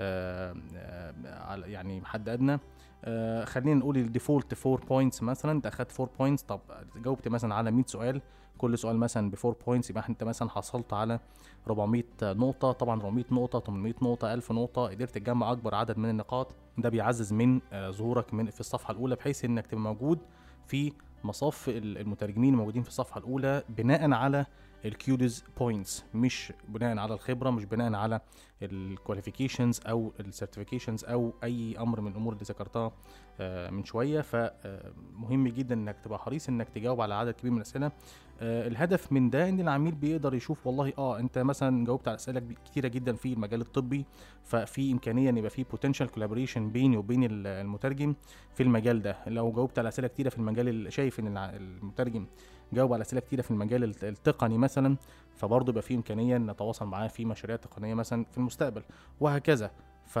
[0.00, 2.58] آه، آه، يعني حد أدنى.
[3.04, 5.52] آه، خلينا نقول ال default 4 points مثلا.
[5.52, 6.60] انت أخدت 4 points طب
[7.04, 8.20] جاوبت مثلا على 100 سؤال.
[8.58, 11.20] كل سؤال مثلا ب 4 points يبقى انت مثلا حصلت على
[11.66, 12.72] 400 نقطة.
[12.72, 14.88] طبعا 400 نقطة 800 نقطة 1000 نقطة.
[14.88, 16.54] قدرت تجمع أكبر عدد من النقاط.
[16.78, 20.18] ده بيعزز من آه، ظهورك من في الصفحة الأولى بحيث إنك تبقى موجود
[20.66, 20.92] في
[21.24, 24.46] مصاف ال- المترجمين الموجودين في الصفحة الأولى بناء على
[24.84, 28.20] ال KudoZ points مش بناء على الخبرة مش بناء على
[28.62, 32.92] ال qualifications أو ال certifications أو أي أمر من الأمور اللي ذكرتها
[33.40, 34.20] آه، من شوية.
[34.20, 37.92] فمهم جدا إنك تبقى حريص إنك تجاوب على عدد كبير من الأسئلة.
[38.40, 42.42] آه، الهدف من ده إن العميل بيقدر يشوف والله آه أنت مثلا جاوبت على أسئلة
[42.64, 44.04] كتيرة جدا في المجال الطبي
[44.44, 48.14] ففي إمكانية إن يبقى في potential collaboration بيني وبين ال- المترجم
[48.54, 49.16] في المجال ده.
[49.26, 52.26] لو جاوبت على أسئلة كتيرة في المجال ال- شايف إن المترجم
[52.72, 54.96] جاوب على أسئلة كتيرة في المجال الت- التقني مثلا
[55.36, 58.82] فبرضه يبقى في إمكانية إن نتواصل معاه في مشاريع تقنية مثلا في المستقبل
[59.20, 59.70] وهكذا.
[60.06, 60.18] ف...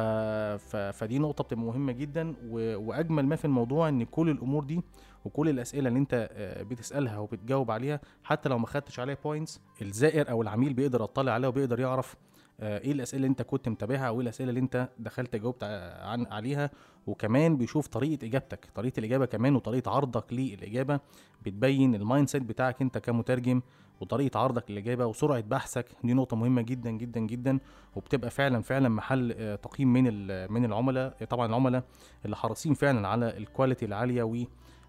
[0.58, 0.76] ف...
[0.76, 2.76] فدي نقطة بتبقى مهمة جدا و...
[2.88, 4.80] وأجمل ما في الموضوع إن كل الأمور دي
[5.24, 10.30] وكل الأسئلة اللي أنت آه، بتسألها وبتجاوب عليها حتى لو ما خدتش عليها points الزائر
[10.30, 12.16] أو العميل بيقدر يطلع عليها وبيقدر يعرف
[12.60, 15.64] إيه الأسئلة اللي أنت كنت متابعها أو إيه الأسئلة اللي أنت دخلت جاوبت
[16.02, 16.70] عن عليها؟
[17.06, 18.68] وكمان بيشوف طريقة إجابتك.
[18.74, 21.00] طريقة الإجابة كمان وطريقة عرضك للإجابة
[21.46, 23.60] بتبين ال mindset بتاعك أنت كمترجم
[24.00, 25.86] وطريقة عرضك للإجابة وسرعة بحثك.
[26.04, 27.58] دي نقطة مهمة جدا جدا جدا.
[27.96, 30.04] وبتبقى فعلا فعلا محل آه، تقييم من
[30.52, 31.84] من العملاء طبعا العملاء
[32.24, 34.34] اللي حريصين فعلا على ال quality العالية و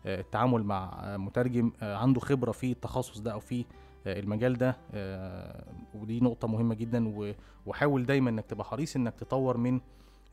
[0.05, 3.65] آه، التعامل مع آه، مترجم آه، عنده خبرة في التخصص ده أو في آه،
[4.07, 5.63] المجال ده آه،
[5.95, 7.13] ودي نقطة مهمة جدا
[7.65, 9.79] وحاول دايما إنك تبقى حريص إنك تطور من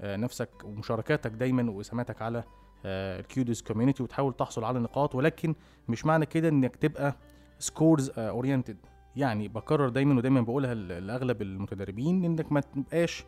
[0.01, 2.45] آه، نفسك ومشاركاتك دايما واسهاماتك على
[2.85, 5.55] ال KudoZ community وتحاول تحصل على نقاط ولكن
[5.89, 7.17] مش معنى كده إنك تبقى
[7.59, 8.77] scores oriented
[9.17, 13.27] يعني بكرر دايما ودايما بقولها لأغلب المتدربين إنك ما تبقاش آه،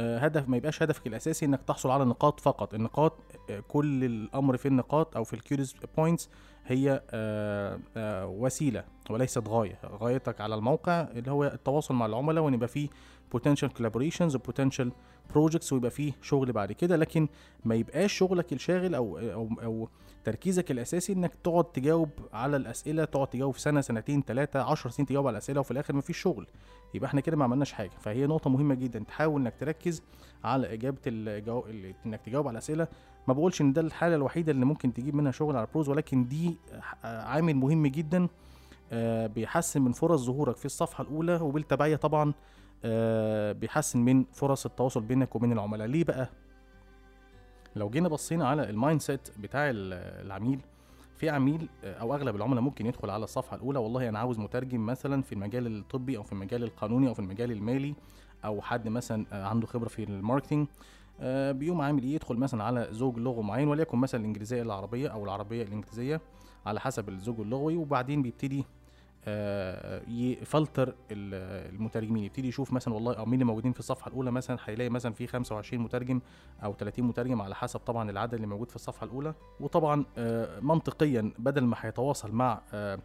[0.00, 2.74] هدف ما يبقاش هدفك الأساسي إنك تحصل على نقاط فقط.
[2.74, 3.18] النقاط
[3.50, 6.28] آه، كل الأمر في النقاط أو في ال KudoZ points
[6.66, 9.78] هي آه، آه، وسيلة وليست غاية.
[9.84, 12.88] غايتك على الموقع اللي هو التواصل مع العملاء وإن يبقى فيه
[13.36, 14.88] potential collaborations و potential
[15.30, 17.28] projects ويبقى فيه شغل بعد كده لكن
[17.64, 19.88] ما يبقاش شغلك الشاغل أو أو أو
[20.24, 25.26] تركيزك الأساسي إنك تقعد تجاوب على الأسئلة تقعد تجاوب سنة سنتين ثلاثة 10 سنين تجاوب
[25.26, 26.46] على الأسئلة وفي الآخر مفيش شغل.
[26.94, 27.90] يبقى إحنا كده ما عملناش حاجة.
[28.00, 29.04] فهي نقطة مهمة جدا.
[29.08, 30.02] تحاول إنك تركز
[30.44, 31.64] على إجابة الجو...
[31.68, 32.88] ال- إنك تجاوب على الأسئلة.
[33.28, 36.56] ما بقولش إن ده الحالة الوحيدة اللي ممكن تجيب منها شغل على ProZ ولكن دي
[37.04, 38.28] عامل مهم جدا
[38.92, 42.32] آه، بيحسن من فرص ظهورك في الصفحة الأولى وبالتبعية طبعا
[43.52, 45.86] بيحسن من فرص التواصل بينك وبين العملاء.
[45.86, 46.28] ليه بقى؟
[47.76, 49.92] لو جينا بصينا على ال mindset بتاع ال-
[50.26, 50.60] العميل
[51.16, 54.86] في عميل آه، أو أغلب العملاء ممكن يدخل على الصفحة الأولى والله أنا عاوز مترجم
[54.86, 57.94] مثلا في المجال الطبي أو في المجال القانوني أو في المجال المالي
[58.44, 60.66] أو حد مثلا آه، عنده خبرة في ال marketing
[61.20, 65.24] آه، بيقوم عامل إيه؟ يدخل مثلا على زوج لغة معين وليكن مثلا الإنجليزية العربية أو
[65.24, 66.20] العربية الإنجليزية
[66.66, 68.64] على حسب الزوج اللغوي وبعدين بيبتدي آه،
[70.08, 72.24] يفلتر ال- المترجمين.
[72.24, 75.82] يبتدي يشوف مثلا والله مين اللي موجودين في الصفحة الأولى مثلا هيلاقي مثلا في 25
[75.82, 76.20] مترجم
[76.64, 79.34] أو 30 مترجم على حسب طبعا العدد اللي موجود في الصفحة الأولى.
[79.60, 82.98] وطبعا آه، منطقيا بدل ما هيتواصل مع آه،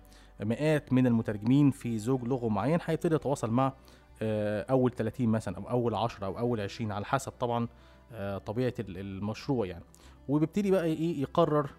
[0.44, 3.74] مئات من المترجمين في زوج لغة معين هيبتدي يتواصل مع
[4.22, 7.68] آه، أول 30 مثلا أو أول 10 أو أول 20 على حسب طبعا
[8.12, 9.84] آه، طبيعة ال- المشروع يعني.
[10.30, 11.70] وبيبتدي بقى إيه يقرر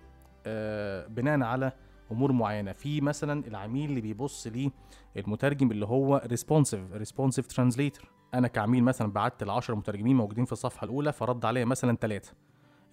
[0.47, 1.73] آه، بناء على
[2.13, 2.73] أمور معينة.
[2.73, 4.71] في مثلا العميل اللي بيبص ليه
[5.17, 10.53] المترجم اللي هو responsive responsive translator أنا كعميل مثلا بعت ل 10 مترجمين موجودين في
[10.53, 12.33] الصفحة الأولى فرد عليا مثلا ثلاثة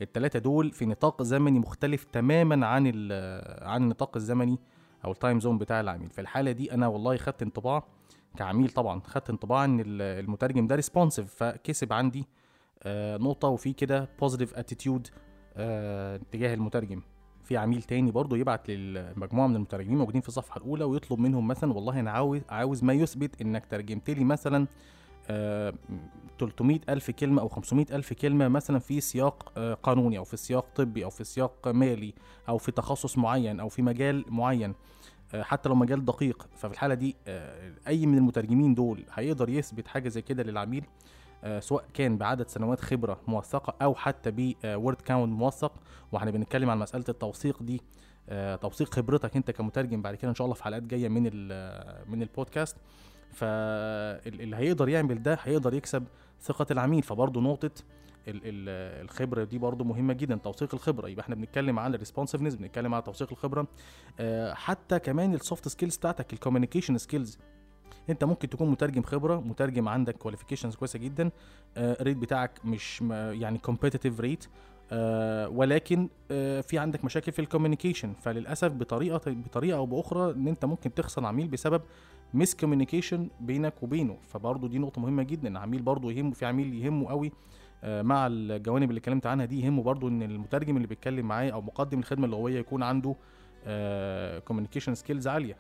[0.02, 4.60] الثلاثه دول في نطاق زمني مختلف تماما عن ال- عن النطاق الزمني
[5.06, 6.10] أو ال time zone بتاع العميل.
[6.10, 7.84] في الحالة دي أنا والله خدت انطباع
[8.38, 12.26] كعميل طبعا خدت انطباع إن ال- المترجم ده responsive فكسب عندي
[12.84, 15.08] آه، نقطة وفي كده positive attitude
[16.32, 17.02] تجاه المترجم.
[17.46, 21.74] في عميل تاني برضه يبعت للمجموعة من المترجمين موجودين في الصفحة الأولى ويطلب منهم مثلا
[21.74, 24.68] والله أنا عاوز عاوز ما يثبت إنك ترجمت لي مثلا
[25.30, 25.74] آه،
[26.40, 30.66] 300 ألف كلمة أو 500 ألف كلمة مثلا في سياق آه، قانوني أو في سياق
[30.76, 32.14] طبي أو في سياق مالي
[32.50, 34.74] أو في تخصص معين أو في مجال معين
[35.34, 36.48] آه، حتى لو مجال دقيق.
[36.56, 40.86] ففي الحالة دي آه، أي من المترجمين دول هيقدر يثبت حاجة زي كده للعميل؟
[41.60, 45.74] سواء كان بعدد سنوات خبرة موثقة أو حتى word count موثق.
[46.12, 47.82] وإحنا بنتكلم عن مسألة التوثيق دي.
[48.30, 51.24] آه، توثيق خبرتك أنت كمترجم بعد كده إن شاء الله في حلقات جاية من
[52.12, 52.78] من البودكاست.
[53.34, 56.04] فاللي هيقدر يعمل ده هيقدر يكسب
[56.42, 57.04] ثقة العميل.
[57.04, 57.72] فبرضه نقطة
[58.28, 61.08] ال- ال- الخبرة دي برضه مهمة جدا توثيق الخبرة.
[61.10, 63.68] يبقى إحنا بنتكلم على ال responsiveness بنتكلم على توثيق الخبرة.
[64.20, 67.38] آه، حتى كمان ال soft skills بتاعتك ال communication skills
[68.10, 71.30] انت ممكن تكون مترجم خبرة مترجم عندك qualifications كويسة جدا
[71.78, 74.46] ال rate بتاعك مش يعني competitive rate
[74.92, 80.48] آه ولكن آه في عندك مشاكل في ال communication فللأسف بطريقة بطريقة أو بأخرى إن
[80.48, 81.82] انت ممكن تخسر عميل بسبب
[82.34, 84.18] miscommunication بينك وبينه.
[84.22, 87.32] فبرضه دي نقطة مهمة جدا العميل برضه يهمه في عميل يهمه قوي
[87.84, 91.62] آه مع الجوانب اللي اتكلمت عنها دي يهمه برضه إن المترجم اللي بيتكلم معاه أو
[91.62, 93.16] مقدم الخدمة اللغويه يكون عنده
[94.46, 95.58] communication skills عالية.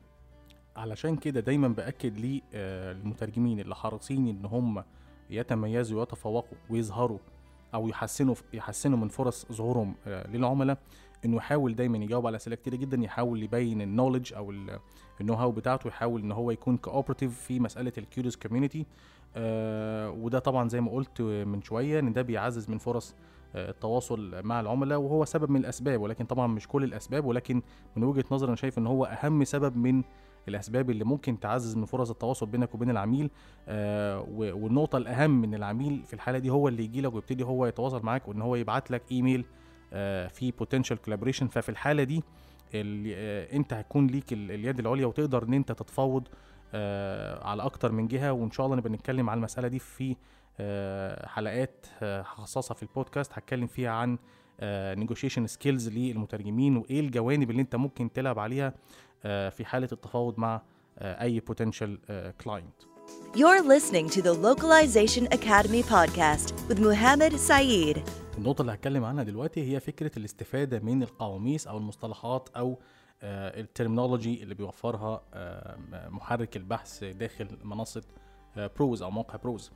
[0.75, 4.83] علشان كده دايما بأكد لي آه، المترجمين اللي حريصين إن هم
[5.29, 7.17] يتميزوا ويتفوقوا ويظهروا
[7.73, 10.77] أو يحسنوا يحسنوا من فرص ظهورهم آه، للعملاء
[11.25, 14.53] إنه يحاول دايما يجاوب على أسئلة كتير جدا يحاول يبين ال knowledge أو
[15.21, 18.85] ال know-how بتاعته يحاول إن هو يكون cooperative في مسألة ال KudoZ community
[20.21, 23.15] وده طبعا زي ما قلت من شوية إن ده بيعزز من فرص
[23.55, 27.61] آه، التواصل مع العملاء وهو سبب من الأسباب ولكن طبعا مش كل الأسباب ولكن
[27.95, 30.03] من وجهة نظري أنا شايف إن هو أهم سبب من
[30.47, 33.29] الأسباب اللي ممكن تعزز من فرص التواصل بينك وبين العميل
[33.67, 38.03] آه والنقطة الأهم ان العميل في الحالة دي هو اللي يجي لك ويبتدي هو يتواصل
[38.05, 39.45] معاك وإن هو يبعت لك إيميل
[39.93, 42.23] آه في potential collaboration ففي الحالة دي
[42.75, 46.27] آه أنت هيكون ليك ال- اليد العليا وتقدر إن أنت تتفاوض
[47.43, 48.31] على أكتر من جهة.
[48.31, 50.15] وإن شاء الله نبقى نتكلم على المسألة دي في
[51.27, 54.17] حلقات هخصصها في البودكاست هتكلم فيها عن
[54.99, 58.73] negotiation skills للمترجمين وإيه الجوانب اللي أنت ممكن تلعب عليها
[59.49, 60.61] في حالة التفاوض مع
[60.99, 62.11] آه، أي potential
[62.43, 62.73] client
[63.35, 67.99] You're listening to the Localization Academy podcast with Muhammad Saeed.
[68.37, 72.79] النقطة اللي هتكلم عنها دلوقتي هي فكرة الاستفادة من القواميس أو المصطلحات أو
[73.23, 75.77] ال terminology اللي بيوفرها آه،
[76.09, 78.03] محرك البحث داخل منصة
[78.57, 79.75] آه، ProZ أو موقع ProZ آه،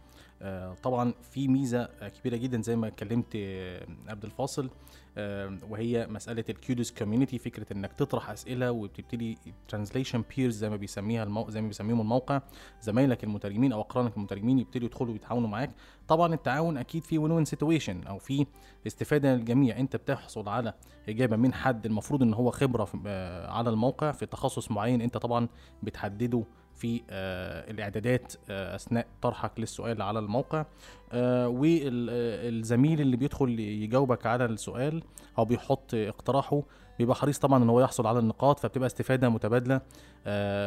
[0.83, 4.69] طبعا في ميزة آه، كبيرة جدا زي ما اتكلمت آه، قبل الفاصل
[5.17, 9.37] آه، وهي مسألة ال KudoZ community فكرة إنك تطرح أسئلة وبتبتدي
[9.67, 11.49] translation peers زي ما بيسميها المو...
[11.49, 12.41] زي ما بيسميهم الموقع
[12.81, 15.71] زمايلك المترجمين أو أقرانك المترجمين يبتدوا يدخلوا يتعاونوا معاك.
[16.07, 18.45] طبعا التعاون أكيد في win-win situation أو في
[18.87, 20.73] استفادة للجميع أنت بتحصل على
[21.09, 25.47] إجابة من حد المفروض إن هو خبرة آه، على الموقع في تخصص معين أنت طبعا
[25.83, 26.43] بتحدده
[26.79, 30.65] في آه، الإعدادات آه، أثناء طرحك للسؤال على الموقع.
[31.11, 35.03] آه، والزميل اللي بيدخل يجاوبك على السؤال
[35.37, 36.63] أو بيحط اقتراحه
[36.99, 39.81] بيبقى حريص طبعا إن هو يحصل على النقاط فبتبقى استفادة متبادلة.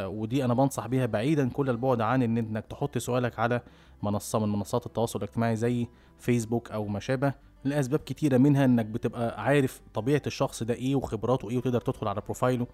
[0.06, 3.60] ودي أنا بنصح بيها بعيدا كل البعد عن إن إنك تحط سؤالك على
[4.02, 5.86] منصة من منصات التواصل الاجتماعي زي
[6.18, 7.34] فيسبوك أو ما شابه.
[7.64, 12.20] لأسباب كتيرة منها إنك بتبقى عارف طبيعة الشخص ده إيه وخبراته إيه وتقدر تدخل على
[12.20, 12.66] بروفايله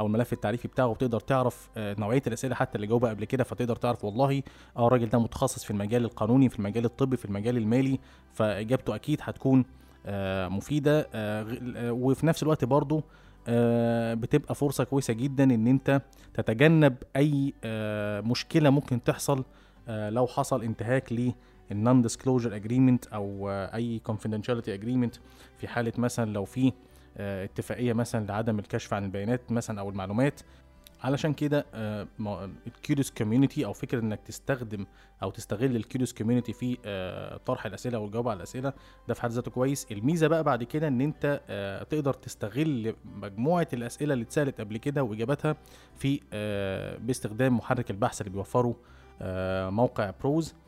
[0.00, 3.76] أو الملف التعريفي بتاعه وتقدر تعرف آه، نوعية الأسئلة حتى اللي جاوبها قبل كده فتقدر
[3.76, 4.42] تعرف والله
[4.76, 7.98] آه الراجل ده متخصص في المجال القانوني في المجال الطبي في المجال المالي
[8.32, 9.64] فإجابته أكيد هتكون
[10.06, 11.46] آه، مفيدة آه،
[11.92, 13.02] وفي نفس الوقت برضو
[13.48, 16.02] آه، بتبقى فرصة كويسة جدا إن أنت
[16.34, 17.54] تتجنب أي
[18.24, 19.44] مشكلة ممكن تحصل
[19.88, 21.12] لو حصل انتهاك
[21.72, 25.16] لل non-disclosure agreement أو آه، أي confidentiality agreement
[25.58, 26.72] في حالة مثلا لو في
[27.16, 30.40] آه، اتفاقية مثلا لعدم الكشف عن البيانات مثلا أو المعلومات.
[31.02, 31.66] علشان كده
[32.66, 34.86] ال KudoZ community أو فكرة إنك تستخدم
[35.22, 38.72] أو تستغل ال KudoZ community في آه، طرح الأسئلة والجواب على الأسئلة
[39.08, 39.86] ده في حد ذاته كويس.
[39.92, 45.02] الميزة بقى بعد كده إن أنت آه، تقدر تستغل مجموعة الأسئلة اللي اتسألت قبل كده
[45.02, 45.56] وإجاباتها
[45.96, 48.76] في آه، باستخدام محرك البحث اللي بيوفره
[49.22, 50.61] آه، موقع بروز آه،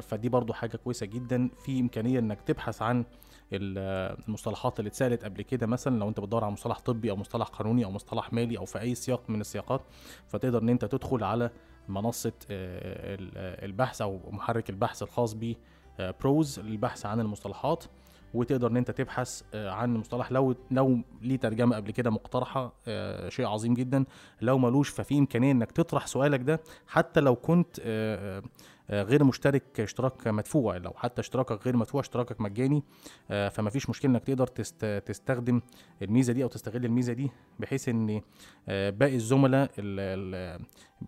[0.00, 1.48] فدي برضو حاجة كويسة جدا.
[1.64, 3.04] في إمكانية إنك تبحث عن
[3.52, 7.46] ال- المصطلحات اللي اتسألت قبل كده مثلا لو أنت بتدور على مصطلح طبي أو مصطلح
[7.48, 9.80] قانوني أو مصطلح مالي أو في أي سياق من السياقات
[10.26, 11.50] فتقدر إن أنت تدخل على
[11.88, 15.52] منصة آه، ال- آه، البحث أو محرك البحث الخاص ب
[15.98, 17.84] بروز للبحث عن المصطلحات.
[18.34, 23.28] وتقدر إن أنت تبحث آه، عن مصطلح لو لو ليه ترجمة قبل كده مقترحة آه،
[23.28, 24.04] شيء عظيم جدا.
[24.40, 28.42] لو ملوش ففي إمكانية إنك تطرح سؤالك ده حتى لو كنت آه، آه،
[28.90, 30.76] غير مشترك اشتراك مدفوع.
[30.76, 32.82] لو حتى اشتراكك غير مدفوع اشتراكك مجاني
[33.30, 35.60] آه، فما فيش مشكلة إنك تقدر تست تستخدم
[36.02, 37.30] الميزة دي أو تستغل الميزة دي
[37.60, 38.20] بحيث إن
[38.68, 40.56] آه، باقي الزملاء ال-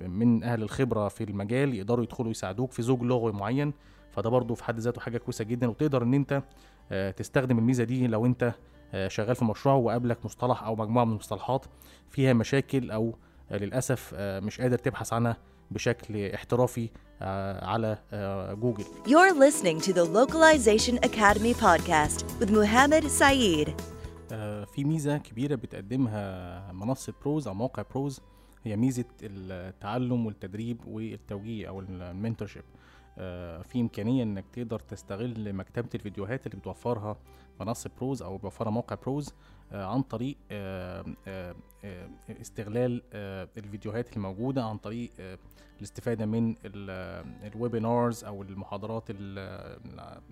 [0.01, 3.73] ال- من أهل الخبرة في المجال يقدروا يدخلوا يساعدوك في زوج لغوي معين.
[4.11, 5.67] فده برضو في حد ذاته حاجة كويسة جدا.
[5.67, 6.43] وتقدر إن أنت
[6.93, 8.55] آه، تستخدم الميزة دي لو أنت
[8.95, 11.67] آه، شغال في مشروع وقابلك مصطلح أو مجموعة من المصطلحات
[12.11, 13.15] فيها مشاكل أو
[13.51, 15.37] آه، للأسف آه، مش قادر تبحث عنها
[15.71, 16.91] بشكل احترافي
[17.23, 23.71] آه، على آه، جوجل You're listening to the Localization Academy podcast with Muhammad Saeed.
[24.33, 28.21] آه، في ميزة كبيرة بتقدمها منصة بروز أو موقع بروز
[28.65, 32.65] هي ميزة التعلم والتدريب والتوجيه أو المنتورشيب
[33.65, 37.17] في إمكانية إنك تقدر تستغل مكتبة الفيديوهات اللي بتوفرها
[37.61, 39.33] منصة بروز أو بيوفرها موقع بروز
[39.73, 41.55] عن طريق آه، آه،
[41.85, 42.09] آه،
[42.41, 45.39] استغلال آه، الفيديوهات الموجودة عن طريق آه،
[45.79, 46.55] الاستفادة من
[47.45, 49.79] الويبينارز أو المحاضرات ال-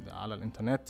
[0.09, 0.89] على الإنترنت.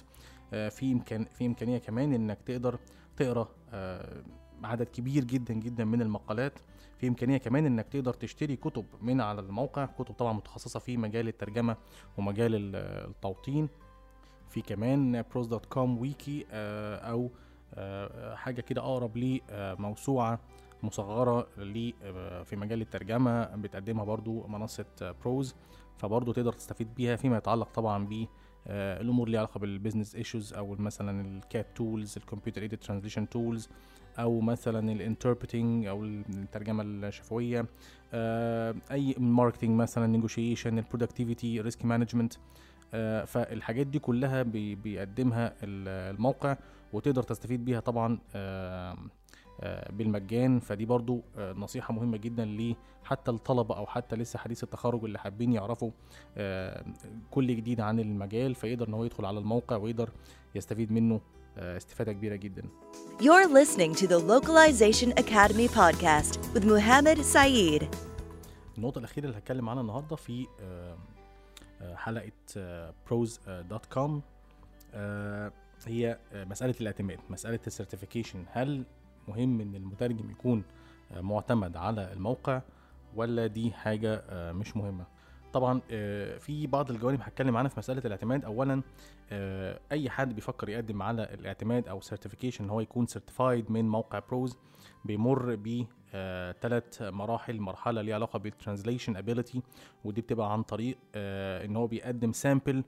[0.53, 2.79] آه، في إمكان في إمكانية كمان إنك تقدر
[3.17, 4.23] تقرأ آه،
[4.65, 6.59] عدد كبير جدا جدا من المقالات.
[6.99, 9.87] في إمكانية كمان إنك تقدر تشتري كتب من على الموقع.
[9.87, 11.77] كتب طبعا متخصصة في مجال الترجمة
[12.19, 12.77] ومجال ال-
[13.11, 13.69] التوطين.
[14.49, 17.31] في كمان ProZ dot com wiki آه، أو آه،
[18.35, 20.41] حاجة كده أقرب لموسوعه
[20.83, 25.55] مصغرة ل آه، في مجال الترجمة بتقدمها برضو منصة آه، ProZ
[25.99, 28.27] فبرضو تقدر تستفيد بيها فيما يتعلق طبعا ب
[28.67, 32.79] آه، الأمور اللي علاقة بال business issues أو مثلا ال CAT tools ال computer aided
[32.79, 33.69] translation tools
[34.19, 37.67] أو مثلا ال interpreting أو الترجمة الشفوية
[38.15, 42.35] آه، أي marketing مثلا نيجوشيشن ال productivity risk management
[43.27, 46.57] فالحاجات دي كلها بي- بيقدمها ال- الموقع.
[46.97, 48.97] وتقدر تستفيد بيها طبعا آه،
[49.61, 50.61] آه، بالمجان.
[50.61, 52.75] فدي برضو آه، نصيحة مهمة جدا ليه
[53.05, 55.91] حتى الطلبة أو حتى لسه حديث التخرج اللي حابين يعرفوا
[57.31, 60.11] كل جديد عن المجال فيقدر إن هو يدخل على الموقع ويقدر
[60.55, 61.21] يستفيد منه
[61.59, 62.63] استفادة كبيرة جدا.
[63.21, 67.85] You're listening to the Localization Academy podcast with Muhammad Saeed.
[68.79, 70.47] النقطة الأخيرة اللي هتكلم عنها النهاردة في
[71.95, 72.33] حلقة
[73.07, 74.23] ProZ dot com
[75.87, 78.85] هي آه، مسألة الاعتماد مسألة ال certification هل
[79.29, 80.63] مهم إن المترجم يكون
[81.13, 82.63] آه، معتمد على الموقع
[83.15, 85.05] ولا دي حاجة آه، مش مهمة؟
[85.53, 88.45] طبعا آه، في بعض الجوانب هتكلم عنها في مسألة الاعتماد.
[88.45, 88.83] أولا
[89.31, 94.19] آه، أي حد بيفكر يقدم على الاعتماد أو certification إن هو يكون certified من موقع
[94.19, 94.57] ProZ
[95.05, 95.85] بيمر ب
[96.61, 99.63] ثلاث مراحل مرحلة ليها علاقة بال translation ability
[100.05, 102.85] ودي بتبقى عن طريق آه، إن هو بيقدم sample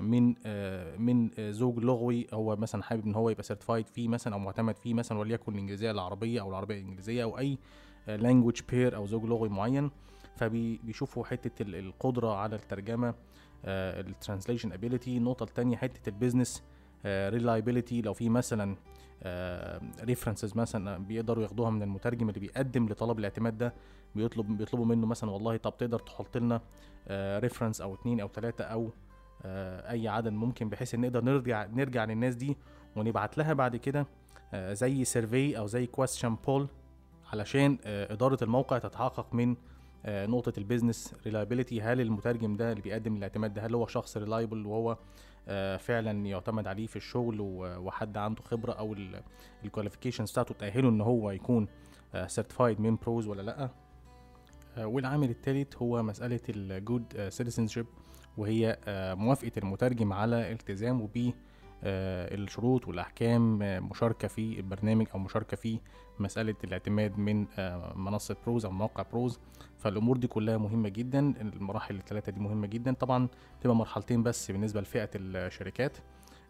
[0.00, 4.34] من آه، من آه، زوج لغوي هو مثلا حابب إن هو يبقى certified فيه مثلا
[4.34, 7.58] أو معتمد فيه مثلا وليكن الإنجليزية العربية أو العربية الإنجليزية أو أي
[8.06, 9.90] language pair أو زوج لغوي معين.
[10.36, 13.14] فبيشوفوا حتة ال- القدرة على الترجمة
[13.64, 16.62] ال translation ability النقطه الثانية حتة ال business
[17.06, 18.76] reliability لو في مثلا
[20.04, 23.74] references مثلا بيقدروا ياخدوها من المترجم اللي بيقدم لطلب الاعتماد ده
[24.14, 26.60] بيطلب بيطلبوا منه مثلا والله طب تقدر تحط لنا
[27.38, 28.90] reference أو اتنين أو تلاتة أو
[29.46, 32.56] آه، أي عدد ممكن بحيث إن نقدر نرجع نرجع للناس دي
[32.96, 34.06] ونبعت لها بعد كده
[34.54, 36.68] آه، زي survey أو زي question poll
[37.32, 39.56] علشان آه، إدارة الموقع تتحقق من آه،
[40.06, 44.66] نقطة ال business reliability هل المترجم ده اللي بيقدم الاعتماد ده هل هو شخص reliable
[44.66, 44.96] وهو
[45.48, 48.96] آه، فعلا يعتمد عليه في الشغل وحد عنده خبرة أو
[49.64, 51.68] ال qualifications بتاعته تأهله إن هو يكون
[52.26, 53.70] certified من ProZ ولا لأ؟
[54.76, 57.86] آه، والعامل الثالث هو مسألة ال good citizenship
[58.36, 61.32] وهي آه، موافقة المترجم على التزامه ب
[61.86, 65.78] آه، الشروط والأحكام آه، مشاركة في البرنامج أو مشاركة في
[66.18, 69.38] مسألة الاعتماد من آه، منصة ProZ أو موقع ProZ.
[69.78, 72.92] فالأمور دي كلها مهمة جدا المراحل الثلاثه دي مهمة جدا.
[72.94, 73.28] طبعا
[73.60, 75.96] تبقى مرحلتين بس بالنسبة لفئة الشركات.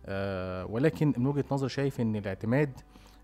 [0.06, 2.80] آه، ولكن من وجهة نظري شايف إن الاعتماد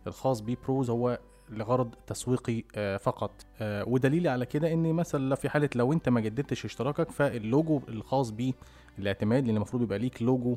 [0.07, 1.19] الخاص ب ProZ هو
[1.51, 3.47] لغرض تسويقي آه، فقط.
[3.63, 8.35] ودليلي على كده إن مثلا في حالة لو أنت ما جددتش اشتراكك فاللوجو الخاص
[8.99, 10.57] بالاعتماد لأن المفروض يبقى ليك لوجو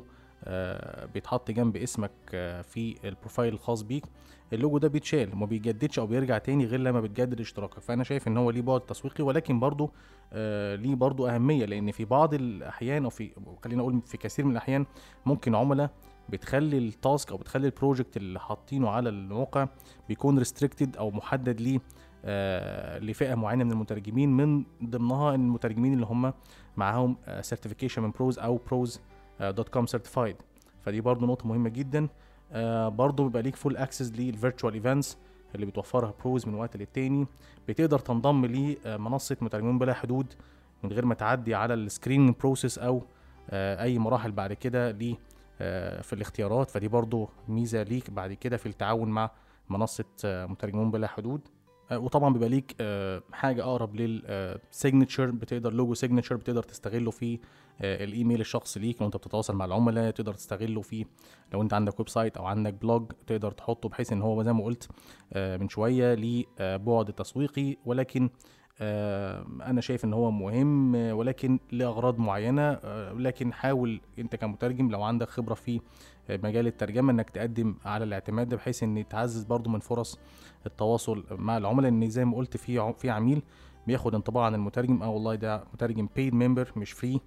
[1.14, 4.04] بيتحط جنب اسمك آه، في ال profile الخاص بيك.
[4.52, 7.78] اللوجو ده بيتشال وما بيجددش أو بيرجع تاني غير لما بتجدد اشتراكك.
[7.80, 9.90] فأنا شايف إن هو ليه بعد تسويقي ولكن برضه
[10.32, 11.64] آه ليه برضه أهمية.
[11.64, 13.30] لأن في بعض الأحيان أو في
[13.64, 14.86] خلينا أقول في كثير من الأحيان
[15.26, 15.90] ممكن عملاء
[16.28, 19.68] بتخلي ال task أو بتخلي ال project اللي حاطينه على الموقع
[20.08, 21.78] بيكون restricted أو محدد ليه
[22.24, 26.32] آه لفئة معينة من المترجمين من ضمنها المترجمين اللي هم
[26.76, 29.00] معاهم certification من ProZ أو ProZ
[29.40, 30.36] dot com certified
[30.82, 32.08] فدي برضو نقطة مهمة جدا.
[32.52, 35.18] آه برضو بيبقى ليك full access لل virtual events
[35.54, 37.26] اللي بتوفرها ProZ من وقت للتاني.
[37.68, 40.34] بتقدر تنضم لمنصه مترجمين بلا حدود
[40.82, 43.02] من غير ما تعدي على ال screen process أو
[43.50, 45.16] آه أي مراحل بعد كده ل
[45.60, 46.70] آه، في الاختيارات.
[46.70, 49.30] فدي برضو ميزة ليك بعد كده في التعاون مع
[49.68, 51.40] منصة آه، مترجمون بلا حدود.
[51.90, 57.34] آه، وطبعا بيبقى ليك آه، حاجة أقرب لل signature بتقدر logo signature بتقدر تستغله في
[57.34, 57.38] آه،
[57.80, 61.06] الإيميل الشخصي ليك لو أنت بتتواصل مع العملاء تقدر تستغله في
[61.52, 64.88] لو أنت عندك website أو عندك blog تقدر تحطه بحيث إن هو زي ما قلت
[65.32, 67.76] آه، من شوية ليه آه، بعد تسويقي.
[67.84, 68.30] ولكن
[68.80, 74.90] آه، أنا شايف إن هو مهم آه، ولكن لأغراض معينة آه، لكن حاول أنت كمترجم
[74.90, 75.80] لو عندك خبرة في
[76.30, 80.18] آه، مجال الترجمة إنك تقدم على الاعتماد ده بحيث إن تعزز برضو من فرص
[80.66, 81.90] التواصل مع العملاء.
[81.90, 83.42] ان زي ما قلت في في عميل
[83.86, 85.02] بياخد انطباع عن المترجم.
[85.02, 87.20] آه والله ده مترجم paid member مش free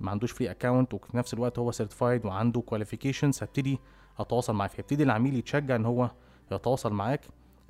[0.00, 3.78] ما عندوش free account وفي نفس الوقت هو certified وعنده qualifications هبتدي
[4.18, 6.10] أتواصل معاه فيبتدي العميل يتشجع إن هو
[6.52, 7.20] يتواصل معاك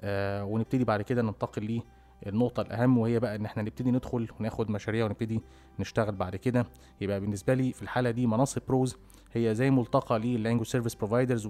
[0.00, 1.80] آه ونبتدي بعد كده ننتقل ليه
[2.26, 5.40] النقطة الأهم وهي بقى إن إحنا نبتدي ندخل وناخد مشاريع ونبتدي
[5.78, 6.66] نشتغل بعد كده.
[7.00, 8.96] يبقى بالنسبة لي في الحالة دي منصة ProZ
[9.32, 11.46] هي زي ملتقى لل language service providers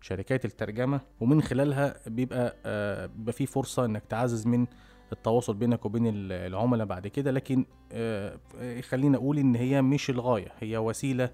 [0.00, 4.66] وشركات الترجمة ومن خلالها بيبقى آه بيبقى في فرصة إنك تعزز من
[5.12, 8.38] التواصل بينك وبين ال- العملاء بعد كده لكن آه
[8.88, 11.30] خلينا أقول إن هي مش الغاية هي وسيلة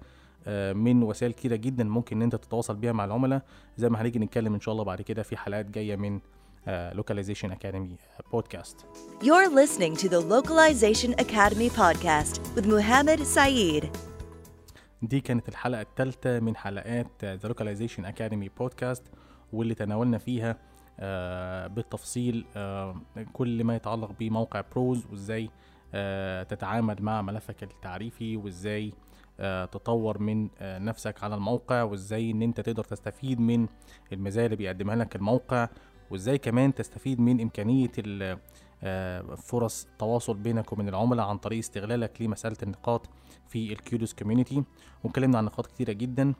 [0.47, 3.41] آه، من وسائل كتيرة جدا ممكن إن أنت تتواصل بيها مع العملاء
[3.77, 6.19] زي ما هنيجي نتكلم إن شاء الله بعد كده في حلقات جاية من
[6.67, 7.95] آه، Localization Academy
[8.31, 8.85] بودكاست
[9.23, 13.85] You're listening to the Localization Academy podcast with Muhammad Saeed.
[15.01, 19.03] دي كانت الحلقة الثالثة من حلقات آه، The Localization Academy بودكاست
[19.53, 20.57] واللي تناولنا فيها آه،
[21.67, 22.95] بالتفصيل آه،
[23.33, 25.49] كل ما يتعلق بموقع بروز وإزاي
[25.93, 28.93] آه، تتعامل مع ملفك التعريفي وإزاي
[29.39, 33.67] آه، تطور من آه، نفسك على الموقع وإزاي إن أنت تقدر تستفيد من
[34.13, 35.69] المزايا اللي بيقدمها لك الموقع
[36.11, 37.39] وإزاي كمان تستفيد من
[38.83, 43.09] آه، فرص التواصل بينك وبين العملاء عن طريق استغلالك لمسألة النقاط
[43.47, 44.63] في ال KudoZ community
[45.03, 46.33] واتكلمنا عن نقاط كتيرة جدا.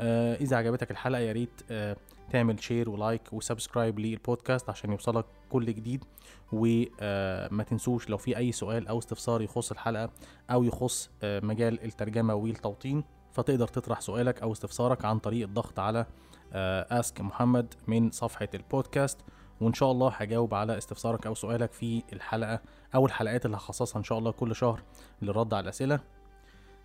[0.00, 1.96] آه، إذا عجبتك الحلقة يا ريت آه،
[2.32, 6.04] تعمل share و like و subscribe للبودكاست عشان يوصلك كل جديد.
[6.52, 10.10] وما تنسوش لو في أي سؤال أو استفسار يخص الحلقة
[10.50, 16.06] أو يخص آه، مجال الترجمة والتوطين فتقدر تطرح سؤالك أو استفسارك عن طريق الضغط على
[16.54, 19.18] Ask محمد من صفحة البودكاست
[19.60, 22.60] وإن شاء الله هجاوب على استفسارك أو سؤالك في الحلقة
[22.94, 24.82] أو الحلقات اللي هخصصها إن شاء الله كل شهر
[25.22, 26.00] للرد على الأسئلة.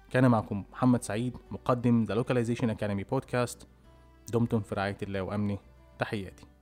[0.09, 3.67] كان معكم محمد سعيد مقدم The Localization Academy بودكاست
[4.33, 5.57] دمتم في رعاية الله وأمنه.
[5.99, 6.56] تحياتي.